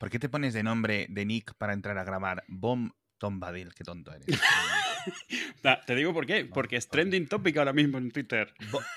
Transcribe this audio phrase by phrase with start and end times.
[0.00, 2.42] ¿Por qué te pones de nombre de Nick para entrar a grabar?
[2.48, 4.24] Bom Tombadil, qué tonto eres.
[5.86, 6.46] Te digo por qué.
[6.46, 8.50] Porque es trending topic ahora mismo en Twitter.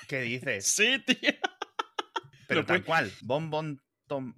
[0.08, 0.64] ¿Qué dices?
[0.74, 1.30] Sí, tío.
[2.48, 3.12] Pero Lo tal puede- cual.
[3.20, 3.76] Bom Bom
[4.06, 4.34] Tom.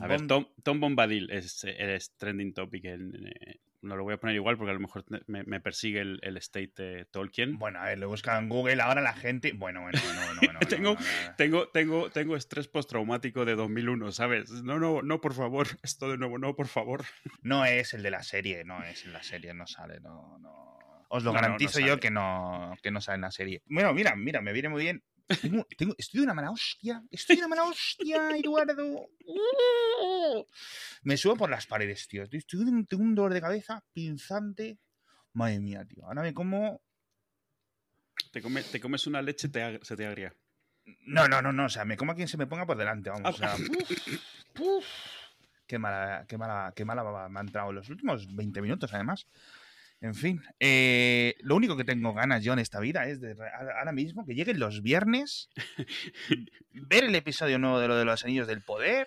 [0.00, 2.84] A ver, Tom, Tom Bombadil es, es trending topic.
[2.84, 3.10] en-
[3.80, 6.36] no lo voy a poner igual porque a lo mejor me, me persigue el, el
[6.38, 7.58] state de Tolkien.
[7.58, 9.52] Bueno, a ver, lo he buscado en Google ahora la gente.
[9.52, 10.58] Bueno, bueno, bueno, bueno.
[10.68, 10.96] Tengo-.
[11.36, 14.50] Tengo, tengo, tengo estrés postraumático de 2001, ¿sabes?
[14.50, 15.66] No, no, no, por favor.
[15.82, 17.04] Esto de nuevo, no, por favor.
[17.42, 21.06] No es el de la serie, no es en la serie, no sale, no, no.
[21.08, 23.62] Os lo No, no, no garantizo yo que no, que no sale en la serie.
[23.66, 25.02] Bueno, mira, mira, me viene muy bien.
[25.42, 27.02] Tengo- tengo- estoy de una mala hostia.
[27.10, 29.08] Estoy de una mala hostia, Eduardo.
[31.02, 32.22] Me subo por las paredes, tío.
[32.22, 34.78] Estoy, estoy de un- tengo un dolor de cabeza pinzante.
[35.34, 36.04] Madre mía, tío.
[36.06, 36.80] Ahora me como.
[38.32, 40.34] Te, come- te comes una leche, te se te agria.
[41.06, 41.66] No, no, no, no.
[41.66, 43.34] O sea, me como a quien se me ponga por delante, vamos.
[43.34, 43.56] O sea, Ah.
[43.56, 43.90] puf,
[44.54, 44.84] puf.
[45.66, 49.26] Qué mala, qué mala, qué mala baba me ha entrado los últimos 20 minutos, además.
[50.00, 53.34] En fin, eh, lo único que tengo ganas yo en esta vida es de
[53.78, 55.50] ahora mismo que lleguen los viernes,
[56.72, 59.06] ver el episodio nuevo de lo de los anillos del poder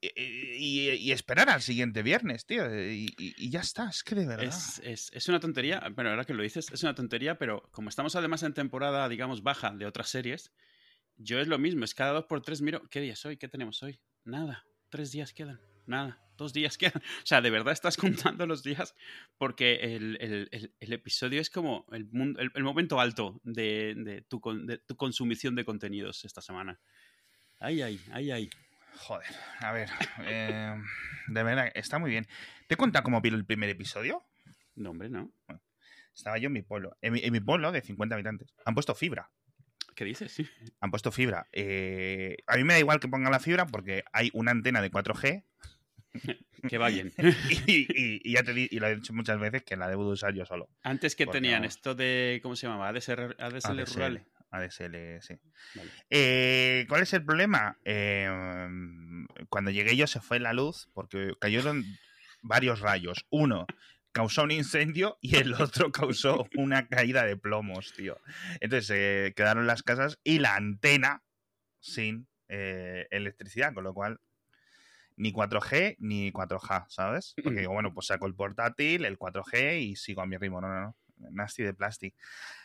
[0.00, 2.64] y, esperar al siguiente viernes, tío.
[2.70, 4.46] Y ya está, es que de verdad.
[4.46, 7.88] Es, es- es una tontería, bueno, ahora que lo dices, es una tontería, pero como
[7.88, 10.52] estamos además en temporada, digamos, baja de otras series,
[11.16, 13.36] yo es lo mismo, es cada dos por tres miro, ¿qué día es hoy?
[13.38, 13.98] ¿Qué tenemos hoy?
[14.24, 16.94] Nada, tres días quedan, nada, dos días quedan.
[17.22, 18.94] O sea, de verdad estás contando los días
[19.38, 24.40] porque el, el- el- el episodio es como el, mundo, momento alto de, de tu,
[24.66, 26.78] de tu consumición de contenidos esta semana.
[27.60, 28.50] Ay, ay, ay, ay.
[28.96, 29.26] Joder,
[29.58, 29.88] a ver,
[30.24, 30.76] eh,
[31.26, 32.28] de verdad, está muy bien.
[32.68, 34.22] ¿Te cuenta cómo vi el primer episodio?
[34.76, 35.32] No, hombre, no.
[36.14, 36.96] Estaba yo en mi pueblo.
[37.02, 39.30] En mi, en mi pueblo, de 50 habitantes, han puesto fibra.
[39.96, 40.30] ¿Qué dices?
[40.32, 40.48] Sí.
[40.80, 41.48] Han puesto fibra.
[41.52, 44.90] Eh, a mí me da igual que pongan la fibra porque hay una antena de
[44.92, 45.44] 4G
[46.68, 47.12] Que vayan.
[47.66, 50.06] y, y- y ya te di- y lo he dicho muchas veces que la debo
[50.06, 50.70] de usar yo solo.
[50.82, 52.88] Antes que tenían esto de, ¿cómo se llamaba?
[52.88, 54.26] ADSL, ADSL ADSL, rural.
[54.50, 55.34] ADSL, sí.
[55.74, 55.90] Vale.
[56.08, 57.76] Eh, ¿Cuál es el problema?
[57.84, 58.28] Eh,
[59.50, 61.84] cuando llegué yo se fue la luz porque cayeron
[62.40, 63.26] varios rayos.
[63.30, 63.66] Uno
[64.12, 68.18] causó un incendio y el otro causó una caída de plomos, tío.
[68.60, 71.22] Entonces eh, quedaron las casas y la antena
[71.80, 74.20] sin electricidad, con lo cual
[75.16, 77.34] ni 4G ni 4G, ¿sabes?
[77.42, 80.60] Porque digo, bueno, pues saco el portátil, el 4G y sigo a mi ritmo.
[80.60, 80.96] No, no, no.
[81.30, 82.16] Nasty de plástico.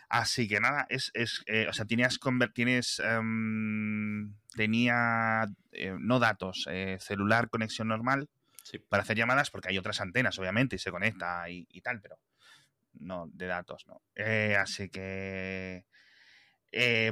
[0.10, 2.20] Así que nada, es, es eh, o sea, tenías,
[2.54, 8.28] tienes, em, tenía, eh, no datos, eh, celular, conexión normal
[8.64, 8.80] Sí.
[8.80, 12.20] para hacer llamadas, porque hay otras antenas, obviamente, y se conecta y, y tal, pero
[12.94, 14.02] no, de datos, no.
[14.60, 15.86] Así que,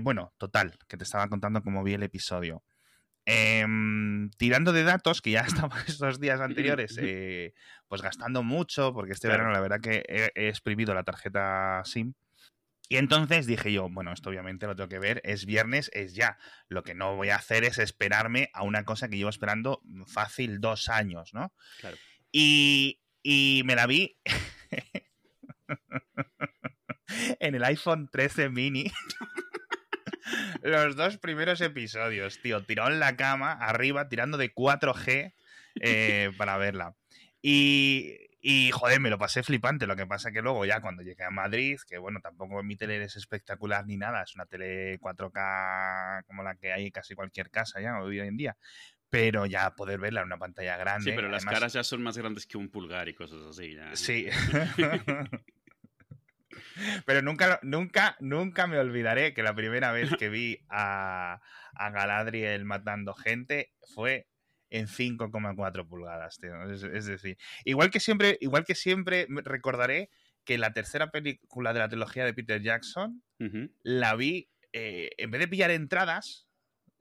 [0.02, 2.64] bueno, total, que te estaba contando cómo vi el episodio.
[3.30, 7.54] Em, tirando de datos, que ya estaba estos días anteriores, eh,
[7.90, 9.40] pues gastando mucho, porque este Claro.
[9.44, 12.14] verano la verdad que he, he exprimido la tarjeta SIM.
[12.90, 16.38] Y entonces dije yo, bueno, esto obviamente lo tengo que ver, es viernes, es ya.
[16.70, 20.62] Lo que no voy a hacer es esperarme a una cosa que llevo esperando fácil
[20.62, 21.54] dos años, ¿no?
[21.82, 21.98] Claro.
[22.32, 24.18] Y, y me la vi
[27.42, 28.90] en el iPhone 13 mini.
[30.68, 35.34] Los dos primeros episodios, tío, tirado en la cama, arriba, tirando de 4G
[35.80, 36.94] eh, para verla.
[37.42, 39.88] Y, y, joder, me lo pasé flipante.
[39.88, 43.02] Lo que pasa que luego ya cuando llegué a Madrid, que bueno, tampoco mi tele
[43.02, 47.50] es espectacular ni nada, es una tele 4K como la que hay en casi cualquier
[47.50, 48.58] casa ya hoy en día.
[49.10, 51.12] Pero ya poder verla en una pantalla grande.
[51.12, 53.74] Sí, pero las caras ya son más grandes que un pulgar y cosas así.
[53.74, 53.96] ya.
[53.96, 54.28] Sí.
[57.06, 61.42] Pero nunca, nunca, nunca me olvidaré que la primera vez que vi a,
[61.74, 64.28] a Galadriel matando gente fue
[64.70, 66.70] en 5,4 pulgadas, tío.
[66.70, 70.10] Es, es decir, igual que siempre, igual que siempre recordaré
[70.48, 73.22] que la tercera película de la trilogía de Peter Jackson
[73.84, 76.47] la vi, eh, en vez de pillar entradas,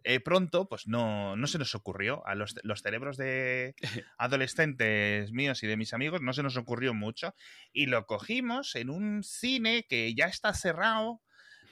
[0.09, 2.25] eh, pronto, pues no, no se nos ocurrió.
[2.27, 3.75] A los, los cerebros de
[4.19, 7.35] adolescentes míos y de mis amigos no se nos ocurrió mucho.
[7.73, 11.23] Y lo cogimos en un cine que ya está cerrado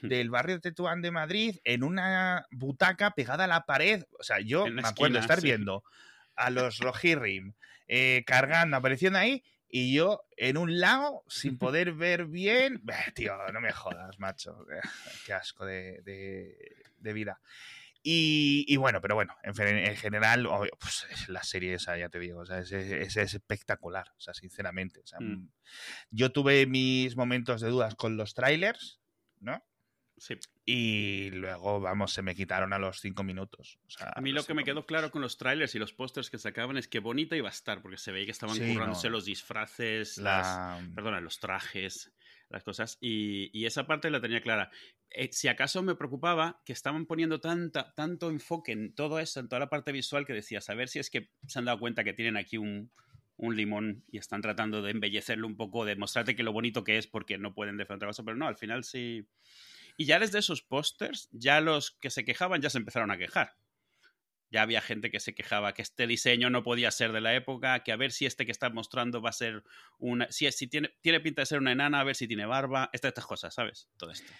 [0.03, 4.03] del barrio de Tetuán de Madrid, en una butaca pegada a la pared.
[4.19, 5.47] O sea, yo me acuerdo esquina, estar sí.
[5.47, 5.83] viendo
[6.35, 7.55] a los Rohirrim
[7.87, 12.81] eh, cargando, apareciendo ahí, y yo en un lago sin poder ver bien.
[12.83, 14.67] Bah, tío, no me jodas, macho.
[15.27, 17.41] Qué asco de, de- de vida.
[18.06, 22.11] Y, y bueno, pero bueno, en, en general, obvio, pues es la serie esa, ya
[22.11, 25.01] te digo, o sea, es, es- es espectacular, o sea, sinceramente.
[25.01, 25.49] o sea, Mm.
[26.11, 29.01] Yo tuve mis momentos de dudas con los trailers,
[29.41, 29.65] ¿no?
[30.19, 30.35] Sí.
[30.67, 33.79] Y luego, vamos, se me quitaron a los cinco minutos.
[33.87, 34.87] O sea, A mí lo que me quedó minutos.
[34.89, 37.81] claro con los trailers y los pósters que sacaban es que bonita iba a estar,
[37.83, 39.15] porque se veía que estaban Sí, currándose no.
[39.15, 40.81] los disfraces, las, La...
[40.95, 42.12] perdona, los trajes,
[42.49, 44.71] las cosas, y, y esa parte la tenía clara.
[45.16, 49.61] Eh, si acaso me preocupaba que estaban poniendo tanto enfoque en todo eso, en toda
[49.61, 52.12] la parte visual, que decías, a ver si es que se han dado cuenta que
[52.12, 52.90] tienen aquí un,
[53.38, 57.06] limón y están tratando de embellecerlo un poco, de mostrarte que lo bonito que es
[57.06, 59.28] porque no pueden defender otra cosa, pero no, al final sí.
[59.96, 63.55] Y ya desde esos pósters, ya los que se quejaban ya se empezaron a quejar.
[64.50, 67.84] Ya había gente que se quejaba que este diseño no podía ser de la época,
[67.84, 69.62] que a ver si este que está mostrando va a ser
[69.99, 70.31] una.
[70.32, 73.11] Si, si tiene, tiene pinta de ser una enana, a ver si tiene barba, estas,
[73.11, 73.88] estas cosas, ¿sabes?
[73.96, 74.32] Todo esto.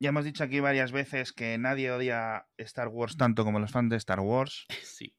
[0.00, 3.90] Ya hemos dicho aquí varias veces que nadie odia Star Wars tanto como los fans
[3.90, 5.14] de Star Wars Sí.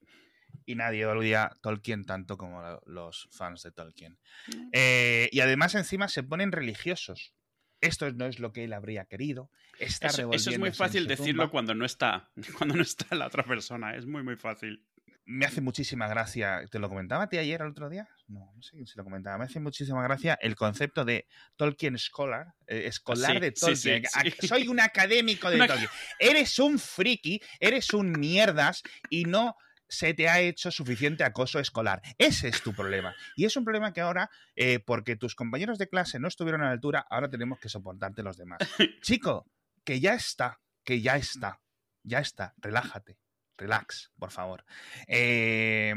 [0.66, 4.18] y nadie odia Tolkien tanto como lo- los fans de Tolkien.
[4.48, 4.69] Mm.
[4.74, 7.33] Eh, y además encima se ponen religiosos.
[7.81, 9.51] Esto no es lo que él habría querido.
[9.80, 11.51] Está Eso, eso es muy fácil decirlo tumba.
[11.51, 12.31] cuando no está.
[12.57, 13.95] Cuando no está la otra persona.
[13.95, 14.86] Es muy, muy fácil.
[15.25, 16.66] me hace muchísima gracia.
[16.72, 18.07] ¿Te lo comentaba a ti ayer el otro día?
[18.27, 19.38] No, no sé quién se lo comentaba.
[19.38, 24.04] Me hace muchísima gracia el concepto de Tolkien Scholar, eh, escolar Sí, de Tolkien.
[24.04, 24.44] sí, sí.
[24.44, 25.89] A- Soy un académico de Tolkien.
[26.19, 29.56] Eres un friki, eres un mierdas y no
[29.88, 32.01] se te ha hecho suficiente acoso escolar.
[32.18, 33.16] Ese es tu problema.
[33.36, 36.66] Y es un problema que ahora, eh, porque tus compañeros de clase no estuvieron a
[36.66, 38.57] la altura, ahora tenemos que soportarte los demás.
[39.04, 39.45] Chico,
[39.83, 41.62] que ya está, que ya está,
[42.01, 43.19] ya está, relájate.
[43.57, 44.66] Relax, por favor.
[45.07, 45.94] Eh,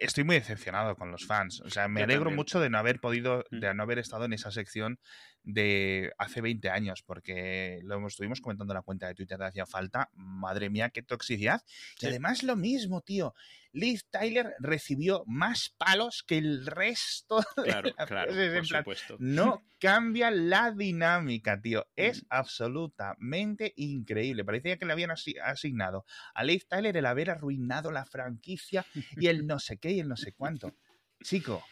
[0.00, 1.60] estoy muy decepcionado con los fans.
[1.60, 2.36] O sea, me Yo alegro también.
[2.36, 3.60] mucho de no haber podido, Mm.
[3.60, 4.98] de no haber estado en esa sección
[5.44, 9.66] de hace 20 años, porque lo estuvimos comentando en la cuenta de Twitter de hacía
[9.66, 10.10] falta.
[10.14, 11.62] Madre mía, qué toxicidad.
[12.00, 13.34] Y además lo mismo, tío.
[13.72, 19.16] Liv Tyler recibió más palos que el resto de Claro, claro, por supuesto.
[19.20, 21.86] no cambia la dinámica, tío.
[21.94, 22.26] Es Mm.
[22.30, 24.44] absolutamente increíble.
[24.44, 26.04] Parecía que le habían asi- asignado
[26.34, 28.84] a Liv Tyler el haber arruinado la franquicia
[29.16, 30.74] y el no sé qué y el no sé cuánto.
[31.22, 31.64] Chico,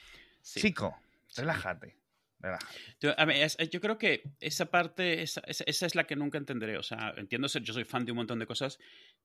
[0.43, 0.61] Sí.
[0.61, 0.97] chico,
[1.37, 1.97] relájate.
[3.01, 6.15] Yo, a ver, es- yo creo que esa parte, esa, esa- esa es la que
[6.17, 6.77] nunca entenderé.
[6.79, 8.79] O sea, entiendo yo soy fan de un montón de cosas.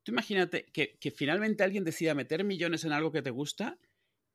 [0.04, 3.78] Tú imagínate que, que finalmente alguien decida meter millones en algo que te gusta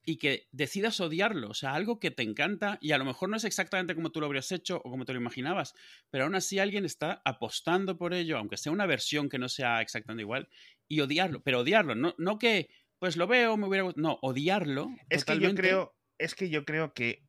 [0.05, 1.49] y que decidas odiarlo.
[1.49, 4.21] O sea, algo que te encanta y a lo mejor no es exactamente como tú
[4.21, 5.75] lo habrías hecho o como te lo imaginabas,
[6.11, 9.81] pero aún así alguien está apostando por ello, aunque sea una versión que no sea
[9.81, 10.49] exactamente igual,
[10.87, 11.41] y odiarlo.
[11.43, 12.69] Pero odiarlo, no, no que,
[12.99, 14.09] pues lo veo, me hubiera gustado.
[14.09, 14.91] No, odiarlo.
[15.09, 17.25] Es que yo creo, es que yo creo que.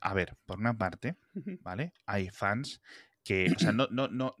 [0.00, 1.16] A ver, por una parte,
[1.62, 1.92] ¿vale?
[2.06, 2.80] Hay fans
[3.24, 3.52] que.
[3.54, 4.36] O sea, no, no, no.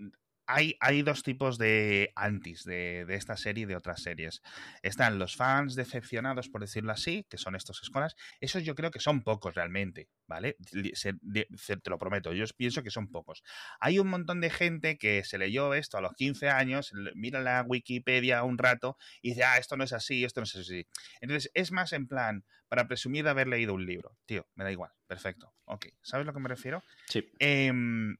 [0.46, 4.42] Hay, hay dos tipos de antis de, de esta serie y de otras series.
[4.82, 8.16] Están los fans decepcionados, por decirlo así, que son estos escolas.
[8.40, 10.56] Esos yo creo que son pocos realmente, ¿vale?
[10.94, 11.16] Se-
[11.56, 13.42] se- te lo prometo, yo pienso que son pocos.
[13.80, 17.62] Hay un montón de gente que se leyó esto a los 15 años, mira la
[17.66, 20.86] Wikipedia un rato y dice, ah, esto no es así, esto no es así.
[21.20, 24.16] Entonces, es más en plan, para presumir de haber leído un libro.
[24.26, 25.54] Tío, me da igual, perfecto.
[25.66, 26.82] Ok, ¿sabes a lo que me refiero?
[27.08, 27.30] Sí.
[27.38, 28.16] Em,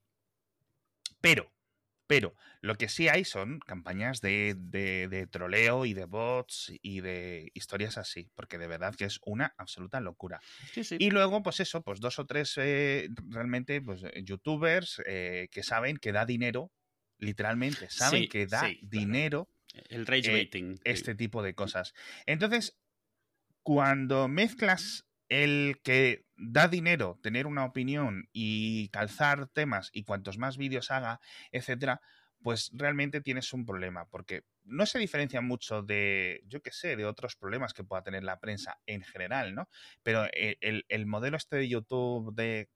[1.21, 1.51] pero,
[2.12, 7.00] pero, lo que sí hay son campañas de, de- de troleo y de bots y
[7.00, 10.43] de historias así, porque de verdad que es una absoluta locura.
[10.73, 10.99] Sí, sí.
[10.99, 15.62] Y luego, pues eso, pues dos o tres eh, realmente pues, eh, youtubers eh, que
[15.62, 16.73] saben que da dinero,
[17.19, 19.21] literalmente, saben Sí, que da claro.
[19.21, 19.50] dinero
[19.88, 20.50] El rage eh,
[20.85, 21.95] este tipo de cosas.
[22.26, 22.78] Entonces,
[23.62, 30.57] cuando mezclas el que da dinero, tener una opinión y calzar temas y cuantos más
[30.57, 31.21] vídeos haga,
[31.53, 32.01] etcétera,
[32.43, 37.05] pues realmente tienes un problema, porque no se diferencia mucho de, yo qué sé, de
[37.07, 39.69] otros problemas que pueda tener la prensa en general, ¿no?
[40.03, 42.69] Pero el, el- el modelo este de YouTube de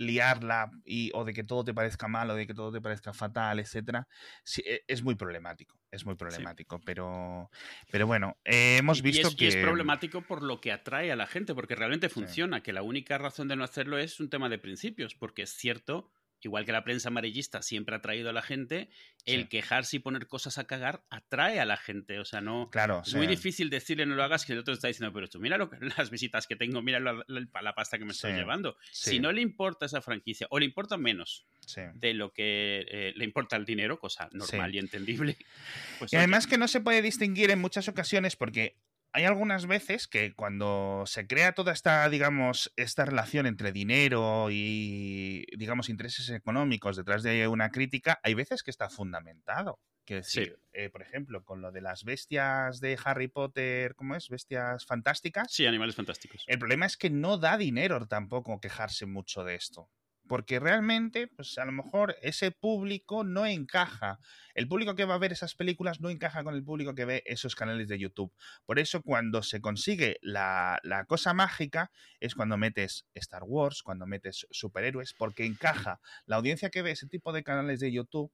[0.00, 3.12] liarla y, o de que todo te parezca mal o de que todo te parezca
[3.12, 4.08] fatal, etcétera,
[4.42, 7.50] sí, e- es muy problemático, es muy problemático, pero,
[7.90, 9.44] pero bueno, eh, hemos visto y es, que...
[9.44, 12.82] y es problemático por lo que atrae a la gente, porque realmente funciona, que la
[12.82, 16.10] única razón de no hacerlo es un tema de principios, porque es cierto,
[16.48, 18.88] igual que la prensa amarillista siempre ha traído a la gente,
[19.26, 19.48] el Sí.
[19.48, 22.68] quejarse y poner cosas a cagar atrae a la gente, o sea, no...
[22.70, 25.38] Claro, Es muy difícil decirle no lo hagas que el otro está diciendo, pero tú
[25.40, 28.32] mira lo que- las visitas que tengo, mira la, la- la pasta que me estoy
[28.32, 28.76] Sí, llevando.
[28.90, 31.46] Sí, Si no le importa esa franquicia, o le importa menos
[31.94, 35.36] de lo que eh, le importa el dinero, cosa normal y entendible,
[35.98, 38.76] pues Y oye, además que no se puede distinguir en muchas ocasiones porque
[39.12, 45.44] hay algunas veces que cuando se crea toda esta, digamos, esta relación entre dinero y,
[45.56, 49.80] digamos, intereses económicos detrás de una crítica, hay veces que está fundamentado.
[50.22, 50.40] Sí.
[50.40, 54.28] decir, eh, por ejemplo, con lo de las bestias de Harry Potter, ¿cómo es?
[54.28, 55.52] Bestias fantásticas.
[55.52, 56.42] sí, animales fantásticos.
[56.48, 59.88] El problema es que no da dinero tampoco quejarse mucho de esto.
[60.30, 64.20] Porque realmente, pues a lo mejor ese público no encaja.
[64.54, 67.24] El público que va a ver esas películas no encaja con el público que ve
[67.26, 68.32] esos canales de YouTube.
[68.64, 74.06] Por eso cuando se consigue la, la cosa mágica es cuando metes Star Wars, cuando
[74.06, 75.98] metes superhéroes, porque encaja.
[76.26, 78.32] La audiencia que ve ese tipo de canales de YouTube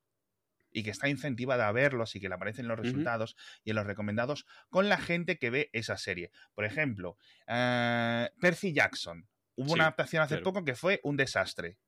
[0.71, 3.87] y que está incentivada a verlos y que le aparecen los resultados y en los
[3.87, 6.31] recomendados con la gente que ve esa serie.
[6.53, 9.26] Por ejemplo, eh, Percy Jackson.
[9.59, 10.45] Hubo Sí, una adaptación hace claro.
[10.45, 11.79] poco que fue un desastre.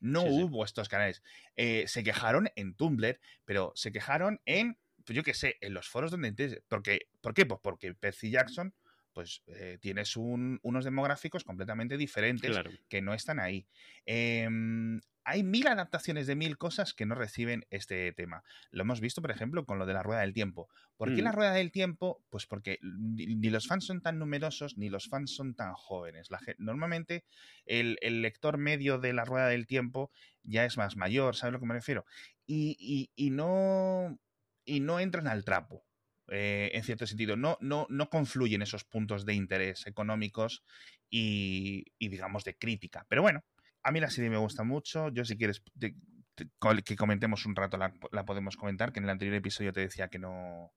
[0.00, 0.42] No Sí, sí.
[0.42, 1.22] hubo estos canales.
[1.56, 5.88] Eh, se quejaron en Tumblr, pero se quejaron en, pues yo qué sé, en los
[5.88, 6.28] foros donde...
[6.34, 7.46] entes- Porque, ¿Por qué?
[7.46, 8.74] Pues porque Percy Jackson,
[9.12, 12.70] pues eh, tienes un- unos demográficos completamente diferentes Claro.
[12.88, 13.66] que no están ahí.
[14.04, 18.44] Em, hay mil adaptaciones de mil cosas que no reciben este tema.
[18.70, 20.68] Lo hemos visto, por ejemplo, con lo de la rueda del tiempo.
[20.96, 21.32] ¿Por qué la Mm.
[21.32, 22.24] rueda del tiempo?
[22.30, 26.30] Pues porque ni, los fans son tan numerosos ni los fans son tan jóvenes.
[26.30, 27.24] La normalmente
[27.64, 30.10] el, el lector medio de la rueda del tiempo
[30.42, 32.04] ya es más mayor, ¿sabes a lo que me refiero?
[32.46, 34.18] Y, y- y no,
[34.64, 35.84] y no entran al trapo.
[36.28, 40.64] eh, en cierto sentido, no, no, no confluyen esos puntos de interés económicos
[41.08, 43.06] y, y, digamos, de crítica.
[43.08, 43.44] Pero bueno,
[43.86, 45.08] a mí la serie me gusta mucho.
[45.10, 45.94] Yo, si quieres te-
[46.34, 48.92] te- co- que comentemos un rato, la, la podemos comentar.
[48.92, 50.72] Que en el anterior episodio te decía que no,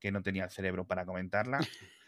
[0.00, 1.58] que no tenía el cerebro para comentarla.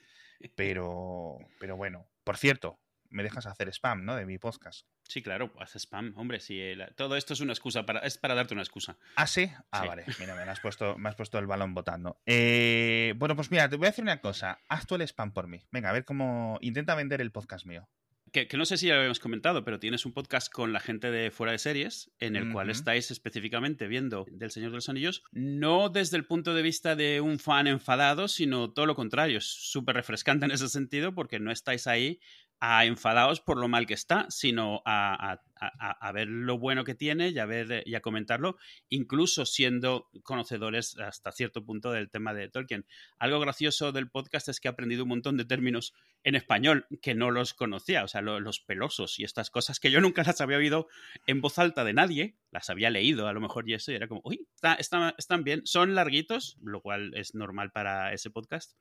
[0.54, 4.14] Pero, pero bueno, por cierto, me dejas hacer spam, ¿no?
[4.16, 4.86] De mi podcast.
[5.04, 6.12] Sí, claro, haz spam.
[6.16, 6.60] Hombre, sí,
[6.96, 8.98] todo esto es una excusa para, es para darte una excusa.
[9.16, 9.50] ¿Ah, sí?
[9.70, 9.88] Ah, Sí.
[9.88, 10.04] vale.
[10.18, 12.20] Mira, me has puesto, me has puesto el balón votando.
[12.26, 14.58] Eh, bueno, pues mira, te voy a decir una cosa.
[14.68, 15.64] Haz tú el spam por mí.
[15.70, 16.58] Venga, a ver cómo...
[16.60, 17.88] Intenta vender el podcast mío.
[18.36, 20.78] Que, que no sé si ya lo habíamos comentado, pero tienes un podcast con la
[20.80, 24.90] gente de Fuera de Series, en el cual estáis específicamente viendo del Señor de los
[24.90, 29.38] Anillos, no desde el punto de vista de un fan enfadado, sino todo lo contrario.
[29.38, 32.20] Es súper refrescante en ese sentido, porque no estáis ahí
[32.60, 36.94] a enfadados por lo mal que está, sino a, a- a- ver lo bueno que
[36.94, 38.56] tiene y a, ver, y a comentarlo,
[38.88, 42.86] incluso siendo conocedores hasta cierto punto del tema de Tolkien.
[43.18, 45.94] Algo gracioso del podcast es que he aprendido un montón de términos
[46.24, 49.90] en español que no los conocía, o sea, lo- los pelosos y estas cosas que
[49.90, 50.88] yo nunca las había oído
[51.26, 54.08] en voz alta de nadie, las había leído a lo mejor y eso, y era
[54.08, 58.72] como, uy, está- está- están bien, son larguitos, lo cual es normal para ese podcast,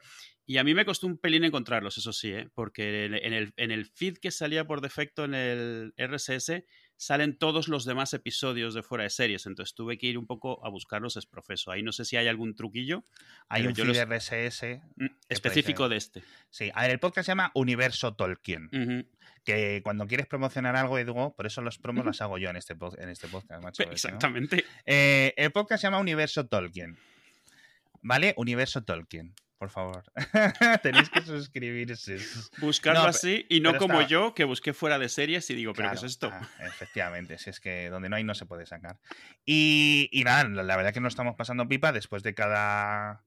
[0.46, 2.50] y a mí me costó un pelín encontrarlos, eso sí, ¿eh?
[2.54, 6.64] porque en el, en el feed que salía por defecto en el RSS
[6.98, 10.66] salen todos los demás episodios de fuera de series, entonces tuve que ir un poco
[10.66, 11.72] a buscarlos es profeso.
[11.72, 13.04] Ahí no sé si hay algún truquillo
[13.50, 14.82] Hay un feed los- RSS.
[14.96, 16.24] mm, específico de este.
[16.50, 18.70] Sí, a ver, el podcast se llama Universo Tolkien.
[19.44, 22.08] Que cuando quieres promocionar algo, Edu, por eso los promos Ujú.
[22.10, 23.84] las hago yo en este, en este podcast, macho.
[23.92, 24.66] Exactamente.
[24.86, 26.98] Eh, el podcast se llama Universo Tolkien.
[28.02, 28.34] ¿Vale?
[28.38, 30.04] Universo Tolkien, por favor.
[30.84, 32.18] Tenéis que suscribirse.
[32.60, 35.74] Buscarlo No, así y no como está- yo, que busqué fuera de series y digo,
[35.74, 36.30] ¿pero Claro, qué es esto?
[36.34, 39.00] ah, efectivamente, si es que donde no hay no se puede sacar.
[39.46, 43.24] Y, y nada, la, la verdad que nos estamos pasando pipa después de cada...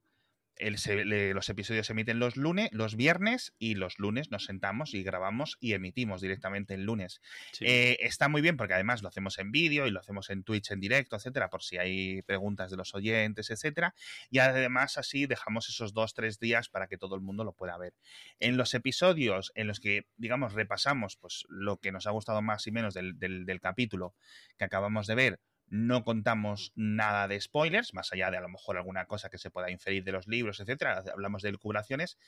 [0.58, 4.44] el se- le- los episodios se emiten los lunes, los viernes y los lunes nos
[4.44, 7.20] sentamos y grabamos y emitimos directamente el lunes.
[7.52, 7.64] Sí.
[7.66, 10.70] Eh, está muy bien porque además lo hacemos en vídeo y lo hacemos en Twitch
[10.70, 13.94] en directo, etcétera, por si hay preguntas de los oyentes, etcétera.
[14.30, 17.76] Y además así dejamos esos dos, tres días para que todo el mundo lo pueda
[17.78, 17.94] ver.
[18.40, 22.66] En los episodios en los que, digamos, repasamos pues, lo que nos ha gustado más
[22.66, 24.14] y menos del, del- del capítulo
[24.56, 28.76] que acabamos de ver, no contamos nada de spoilers, más allá de a lo mejor
[28.76, 31.04] alguna cosa que se pueda inferir de los libros, etcétera.
[31.12, 32.18] Hablamos de curaciones.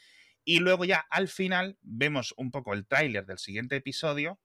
[0.44, 4.38] Y luego ya al final vemos un poco el tráiler del siguiente episodio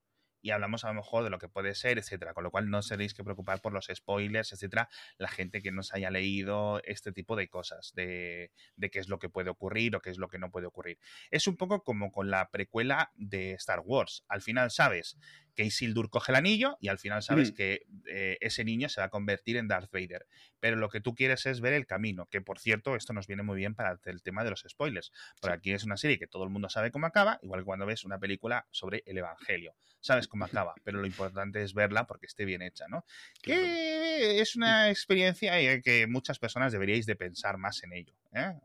[0.46, 2.36] y hablamos a lo mejor de lo que puede ser, etcétera.
[2.36, 4.90] Con lo cual no os tenéis que preocupar por los spoilers, etcétera.
[5.18, 9.18] La gente que nos haya leído este tipo de cosas, de, de qué es lo
[9.18, 11.00] que puede ocurrir o qué es lo que no puede ocurrir.
[11.32, 14.24] Es un poco como con la precuela de Star Wars.
[14.28, 15.18] Al final sabes
[15.56, 17.56] que Isildur coge el anillo y al final sabes Mm.
[17.56, 20.28] que eh, ese niño se va a convertir en Darth Vader.
[20.60, 23.42] Pero lo que tú quieres es ver el camino, que por cierto, esto nos viene
[23.42, 25.12] muy bien para el tema de los spoilers.
[25.42, 27.86] Porque aquí es una serie que todo el mundo sabe cómo acaba, igual que cuando
[27.86, 29.76] ves una película sobre el Evangelio.
[30.06, 33.06] Sabes cómo acaba, pero lo importante es verla porque esté bien hecha, ¿no?
[33.42, 33.64] Claro.
[33.64, 38.14] Que es una experiencia eh, que muchas personas deberíais de pensar más en ello.
[38.36, 38.60] ¿Eh?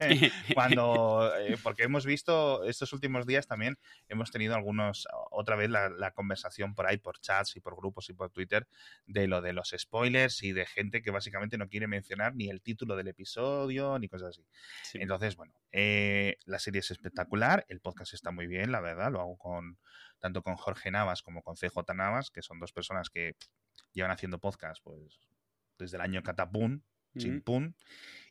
[0.00, 3.78] Eh, cuando eh, porque hemos visto estos últimos días también
[4.08, 8.10] hemos tenido algunos otra vez la, la conversación por ahí por chats y por grupos
[8.10, 8.66] y por Twitter
[9.06, 12.60] de lo de los spoilers y de gente que básicamente no quiere mencionar ni el
[12.60, 14.44] título del episodio ni cosas así
[14.82, 14.98] Sí.
[15.00, 19.20] entonces bueno eh, la serie es espectacular el podcast está muy bien la verdad lo
[19.20, 19.78] hago con
[20.18, 23.36] tanto con Jorge Navas como con CJ Navas que son dos personas que
[23.92, 25.20] llevan haciendo podcast pues
[25.78, 26.84] desde el año Catapún
[27.16, 27.22] Ujú.
[27.22, 27.76] chimpún.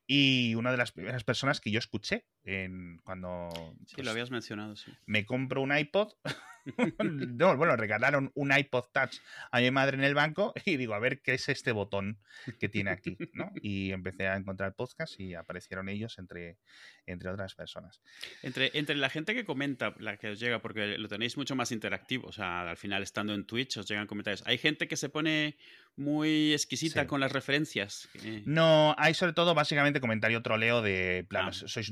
[0.06, 3.50] Y una de las primeras personas que yo escuché en, cuando...
[3.86, 4.92] Sí, lo habías mencionado, sí.
[5.06, 6.14] Me compro un iPod.
[7.04, 9.18] no, bueno, regalaron un iPod Touch
[9.52, 12.20] a mi madre en el banco y digo, a ver qué es este botón
[12.60, 13.52] que tiene aquí, ¿no?
[13.62, 16.58] Y empecé a encontrar podcasts y aparecieron ellos entre,
[17.06, 18.02] entre otras personas.
[18.42, 21.72] Entre, entre la gente que comenta, la que os llega, porque lo tenéis mucho más
[21.72, 24.44] interactivo, o sea, al final estando en Twitch os llegan comentarios.
[24.46, 25.58] Hay gente que se pone
[25.96, 28.10] muy exquisita con las referencias.
[28.46, 31.54] No, hay sobre todo básicamente comentario troleo de plan, ah.
[31.54, 31.92] sois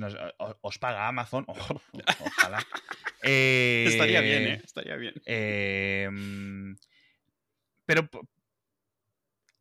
[0.62, 2.66] os paga Amazon, ojalá.
[3.22, 4.61] Estaría bien, ¿eh?
[4.66, 5.14] Estaría bien.
[5.26, 6.76] Em,
[7.86, 8.10] pero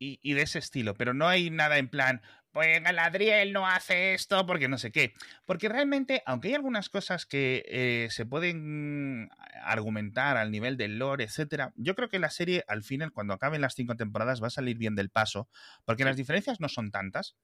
[0.00, 4.46] y, de ese estilo, pero no hay nada en plan, pues Galadriel no hace esto
[4.46, 5.12] porque no sé qué.
[5.44, 9.28] Porque realmente, aunque hay algunas cosas que eh, se pueden
[9.62, 13.60] argumentar al nivel del lore, etcétera, yo creo que la serie, al final, cuando acaben
[13.60, 15.48] las cinco temporadas, va a salir bien del paso,
[15.84, 17.36] porque las diferencias no son tantas.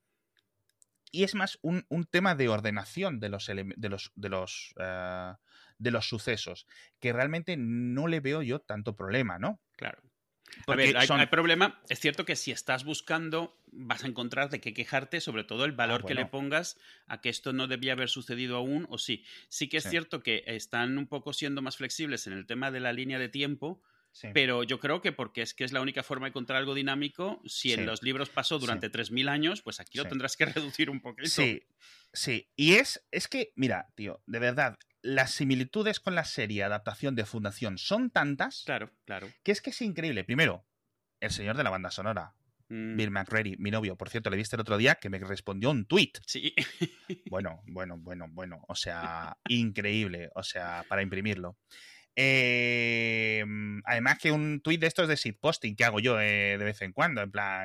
[1.12, 5.32] Y es más un, tema de ordenación de los, de los, de los, eh,
[5.78, 6.66] de los sucesos,
[7.00, 9.60] que realmente no le veo yo tanto problema, ¿no?
[9.76, 10.02] Claro.
[10.64, 11.80] Porque hay, problema.
[11.88, 15.72] Es cierto que si estás buscando, vas a encontrar de qué quejarte, sobre todo el
[15.72, 19.24] valor ah, que le pongas a que esto no debía haber sucedido aún, o sí.
[19.48, 22.80] Sí que es cierto que están un poco siendo más flexibles en el tema de
[22.80, 23.82] la línea de tiempo,
[24.32, 27.42] pero yo creo que porque es que es la única forma de encontrar algo dinámico,
[27.44, 31.00] si en los libros pasó durante 3.000 años, pues aquí lo tendrás que reducir un
[31.00, 31.28] poquito.
[31.28, 31.62] Sí,
[32.12, 32.48] sí.
[32.56, 37.24] Y es, es que, mira, tío, de verdad, las similitudes con la serie adaptación de
[37.24, 38.64] Fundación son tantas.
[38.66, 39.28] Claro, claro.
[39.44, 40.24] Que es que es increíble.
[40.24, 40.66] Primero,
[41.20, 42.34] el señor de la banda sonora.
[42.68, 42.96] Mm.
[42.96, 45.86] Bill McReady, mi novio, por cierto, le viste el otro día que me respondió un
[45.86, 46.12] tweet.
[46.26, 46.54] Sí.
[47.30, 48.64] Bueno, bueno, bueno, bueno.
[48.68, 50.30] O sea, increíble.
[50.34, 51.56] O sea, para imprimirlo.
[52.16, 56.82] Em, además que un tweet de estos de shitposting que hago yo eh, de vez
[56.82, 57.64] en cuando, en plan.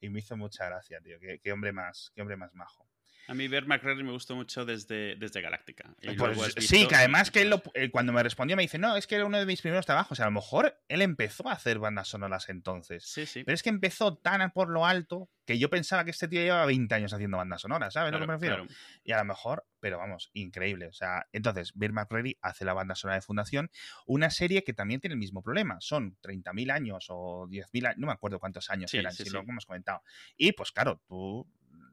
[0.00, 1.18] y me hizo mucha gracia, tío.
[1.42, 2.86] qué hombre más, qué hombre más majo.
[3.26, 5.94] A mí ver McCreary me gustó mucho desde, desde Galáctica.
[6.18, 9.14] Pues sí, que además que él eh, cuando me respondió me dice, no, es que
[9.14, 10.20] era uno de mis primeros trabajos.
[10.20, 13.04] A lo mejor él empezó a hacer bandas sonoras entonces.
[13.04, 13.44] Sí, sí.
[13.44, 16.66] Pero es que empezó tan por lo alto que yo pensaba que este tío llevaba
[16.66, 18.66] 20 años haciendo bandas sonoras, ¿sabes lo que me refiero?
[19.02, 20.86] Y a lo mejor, pero vamos, increíble.
[20.86, 23.70] O sea, entonces, Bill McCreary hace la banda sonora de Fundación,
[24.06, 25.76] una serie que también tiene el mismo problema.
[25.80, 29.66] Son 30.000 años o 10.000 años, no me acuerdo cuántos años eran, si lo hemos
[29.66, 30.02] comentado.
[30.36, 31.46] Y pues claro, tú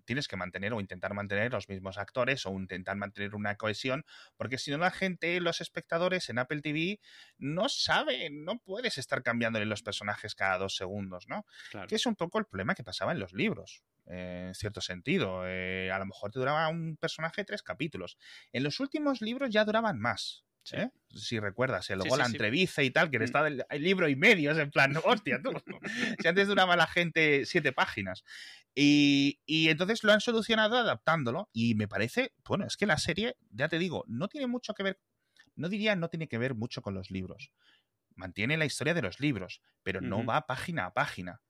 [0.05, 4.05] tienes que mantener o intentar mantener los mismos actores o intentar mantener una cohesión,
[4.37, 6.99] porque si no la gente, los espectadores en Apple TV
[7.37, 11.45] no saben, no puedes estar cambiándole los personajes cada dos segundos, ¿no?
[11.87, 13.83] Que es un poco el problema que pasaba en los libros.
[14.07, 15.43] Eh, en cierto sentido.
[15.47, 18.17] Eh, a lo mejor te duraba un personaje tres capítulos.
[18.51, 20.43] En los últimos libros ya duraban más.
[20.71, 20.89] ¿Eh?
[21.10, 23.24] Si recuerdas, luego la entrevista y tal, que mm.
[23.24, 25.52] está el, libro y medio, es en plan, hostia, tú.
[26.19, 28.24] si antes duraba la gente siete páginas.
[28.74, 33.67] Y, entonces lo han solucionado adaptándolo y me parece, bueno, es que la serie, ya
[33.67, 35.00] te digo, no tiene mucho que ver,
[35.56, 37.52] no diría no tiene que ver mucho con los libros.
[38.15, 41.41] Mantiene la historia de los libros, pero no va página a página.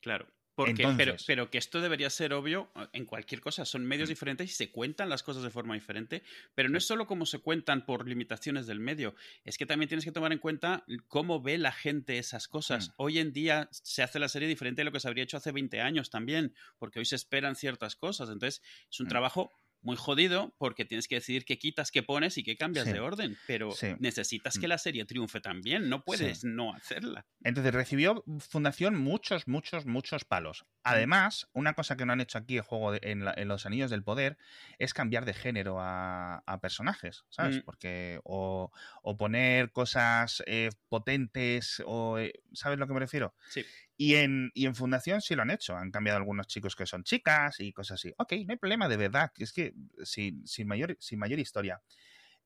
[0.00, 3.64] Claro pero, pero, que esto debería ser obvio ah, en cualquier cosa.
[3.64, 4.12] Son medios mm.
[4.12, 6.22] diferentes y se cuentan las cosas de forma diferente.
[6.54, 9.14] Pero no es solo cómo se cuentan por limitaciones del medio.
[9.44, 12.90] Es que también tienes que tomar en cuenta cómo ve la gente esas cosas.
[12.90, 12.92] Mm.
[12.96, 15.52] Hoy en día se hace la serie diferente de lo que se habría hecho hace
[15.52, 16.54] 20 años también.
[16.78, 18.28] Porque hoy se esperan ciertas cosas.
[18.28, 19.10] Entonces es un mm.
[19.10, 19.52] trabajo
[19.82, 23.36] muy jodido porque tienes que decidir qué quitas, qué pones y qué cambias de orden.
[23.46, 24.70] Pero necesitas que mm.
[24.70, 27.26] la serie triunfe también, no puedes no hacerla.
[27.42, 30.62] Entonces recibió Fundación muchos, muchos, muchos palos.
[30.62, 30.66] Mm.
[30.84, 34.38] Además, una cosa que no han hecho aquí el juego en, Los Anillos del Poder
[34.78, 37.56] es cambiar de género a, personajes, ¿sabes?
[37.56, 37.60] Mm.
[37.62, 38.70] Porque o,
[39.18, 42.18] poner cosas eh, potentes o...
[42.18, 43.34] Eh, ¿Sabes lo que me refiero?
[43.48, 43.64] Sí.
[44.02, 45.76] Y en, y en Fundación sí lo han hecho.
[45.76, 48.12] Han cambiado algunos chicos que son chicas y cosas así.
[48.18, 49.30] Ok, no hay problema, de verdad.
[49.36, 51.80] Es que sin, sin mayor, sin mayor historia.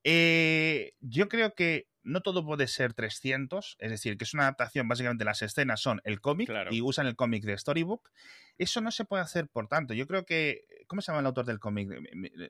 [0.03, 4.87] Eh, yo creo que no todo puede ser 300, es decir, que es una adaptación,
[4.87, 8.11] básicamente las escenas son el cómic y usan el cómic de Storybook.
[8.59, 9.95] Eso no se puede hacer, por tanto.
[9.95, 10.61] Yo creo que.
[10.85, 11.89] ¿Cómo se llama el autor del cómic?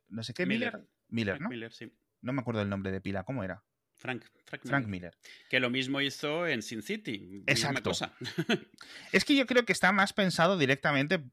[0.09, 0.85] No sé qué, Miller.
[1.07, 1.47] Miller, ¿no?
[1.47, 1.89] Miller, sí.
[2.19, 3.63] No me acuerdo el nombre de pila, ¿cómo era?
[3.97, 5.17] Frank, Frank, Miller.
[5.49, 7.43] Que lo mismo hizo en Sin City.
[7.47, 7.91] Exacto.
[9.12, 11.23] es que yo creo que está más pensado directamente,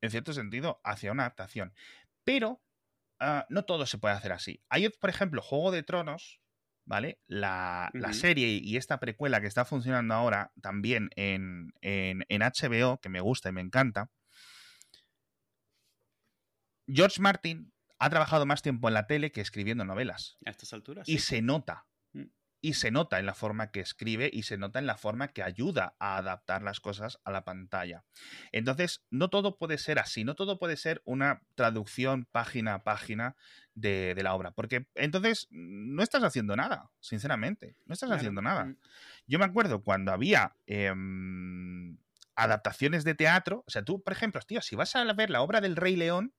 [0.00, 1.72] en cierto sentido, hacia una adaptación.
[2.24, 2.62] Pero
[3.18, 4.62] ah, no todo se puede hacer así.
[4.68, 6.40] Hay, por ejemplo, Juego de Tronos,
[6.84, 7.20] ¿vale?
[7.26, 13.08] La, serie y esta precuela que está funcionando ahora también en, en, en, HBO, que
[13.08, 14.10] me gusta y me encanta.
[16.86, 20.38] George Martin ha trabajado más tiempo en la tele que escribiendo novelas.
[20.44, 21.08] A estas alturas.
[21.08, 21.86] Y se nota.
[22.62, 25.42] Y se nota en la forma que escribe y se nota en la forma que
[25.42, 28.04] ayuda a adaptar las cosas a la pantalla.
[28.52, 33.36] Entonces, no todo puede ser así, no todo puede ser una traducción página a página
[33.74, 38.66] de, la obra, porque entonces no estás haciendo nada, sinceramente, no estás haciendo nada.
[38.66, 38.76] Mm.
[39.26, 41.96] Yo me acuerdo cuando había em,
[42.34, 45.62] adaptaciones de teatro, o sea, tú, por ejemplo, tío, si vas a ver la obra
[45.62, 46.34] del Rey León,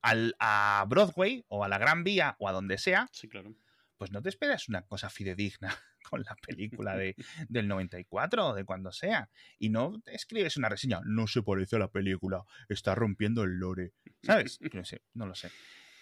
[0.00, 3.54] al, a Broadway o a la Gran Vía o a donde sea, Sí, claro.
[4.02, 5.72] Pues no te esperas una cosa fidedigna
[6.10, 7.14] con la película de,
[7.48, 9.30] del 94 o de cuando sea.
[9.60, 13.60] Y no te escribes una reseña, no se parece a la película, está rompiendo el
[13.60, 13.92] lore.
[14.24, 14.58] ¿Sabes?
[14.72, 15.52] No sé, no lo sé.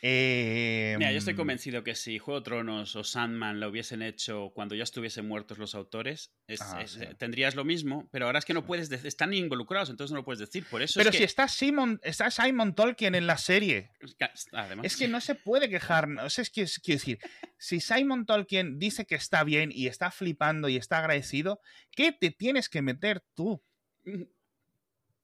[0.02, 4.50] Eh, Mira, yo estoy convencido que si Juego de Tronos o Sandman lo hubiesen hecho
[4.54, 7.02] cuando ya estuviesen muertos los autores, es- Ah, es- sí.
[7.02, 10.18] eh, tendrías lo mismo, pero ahora es que no puedes decir, están involucrados, entonces no
[10.20, 10.64] lo puedes decir.
[10.70, 13.90] Por eso Pero es si que, está Simon, está Simon Tolkien en la serie.
[14.00, 16.08] es que- además, Es que no se puede quejar.
[16.24, 17.18] O sea, es que es- quiero decir,
[17.58, 21.60] si Simon Tolkien dice que está bien y está flipando y está agradecido,
[21.90, 23.62] ¿qué te tienes que meter tú?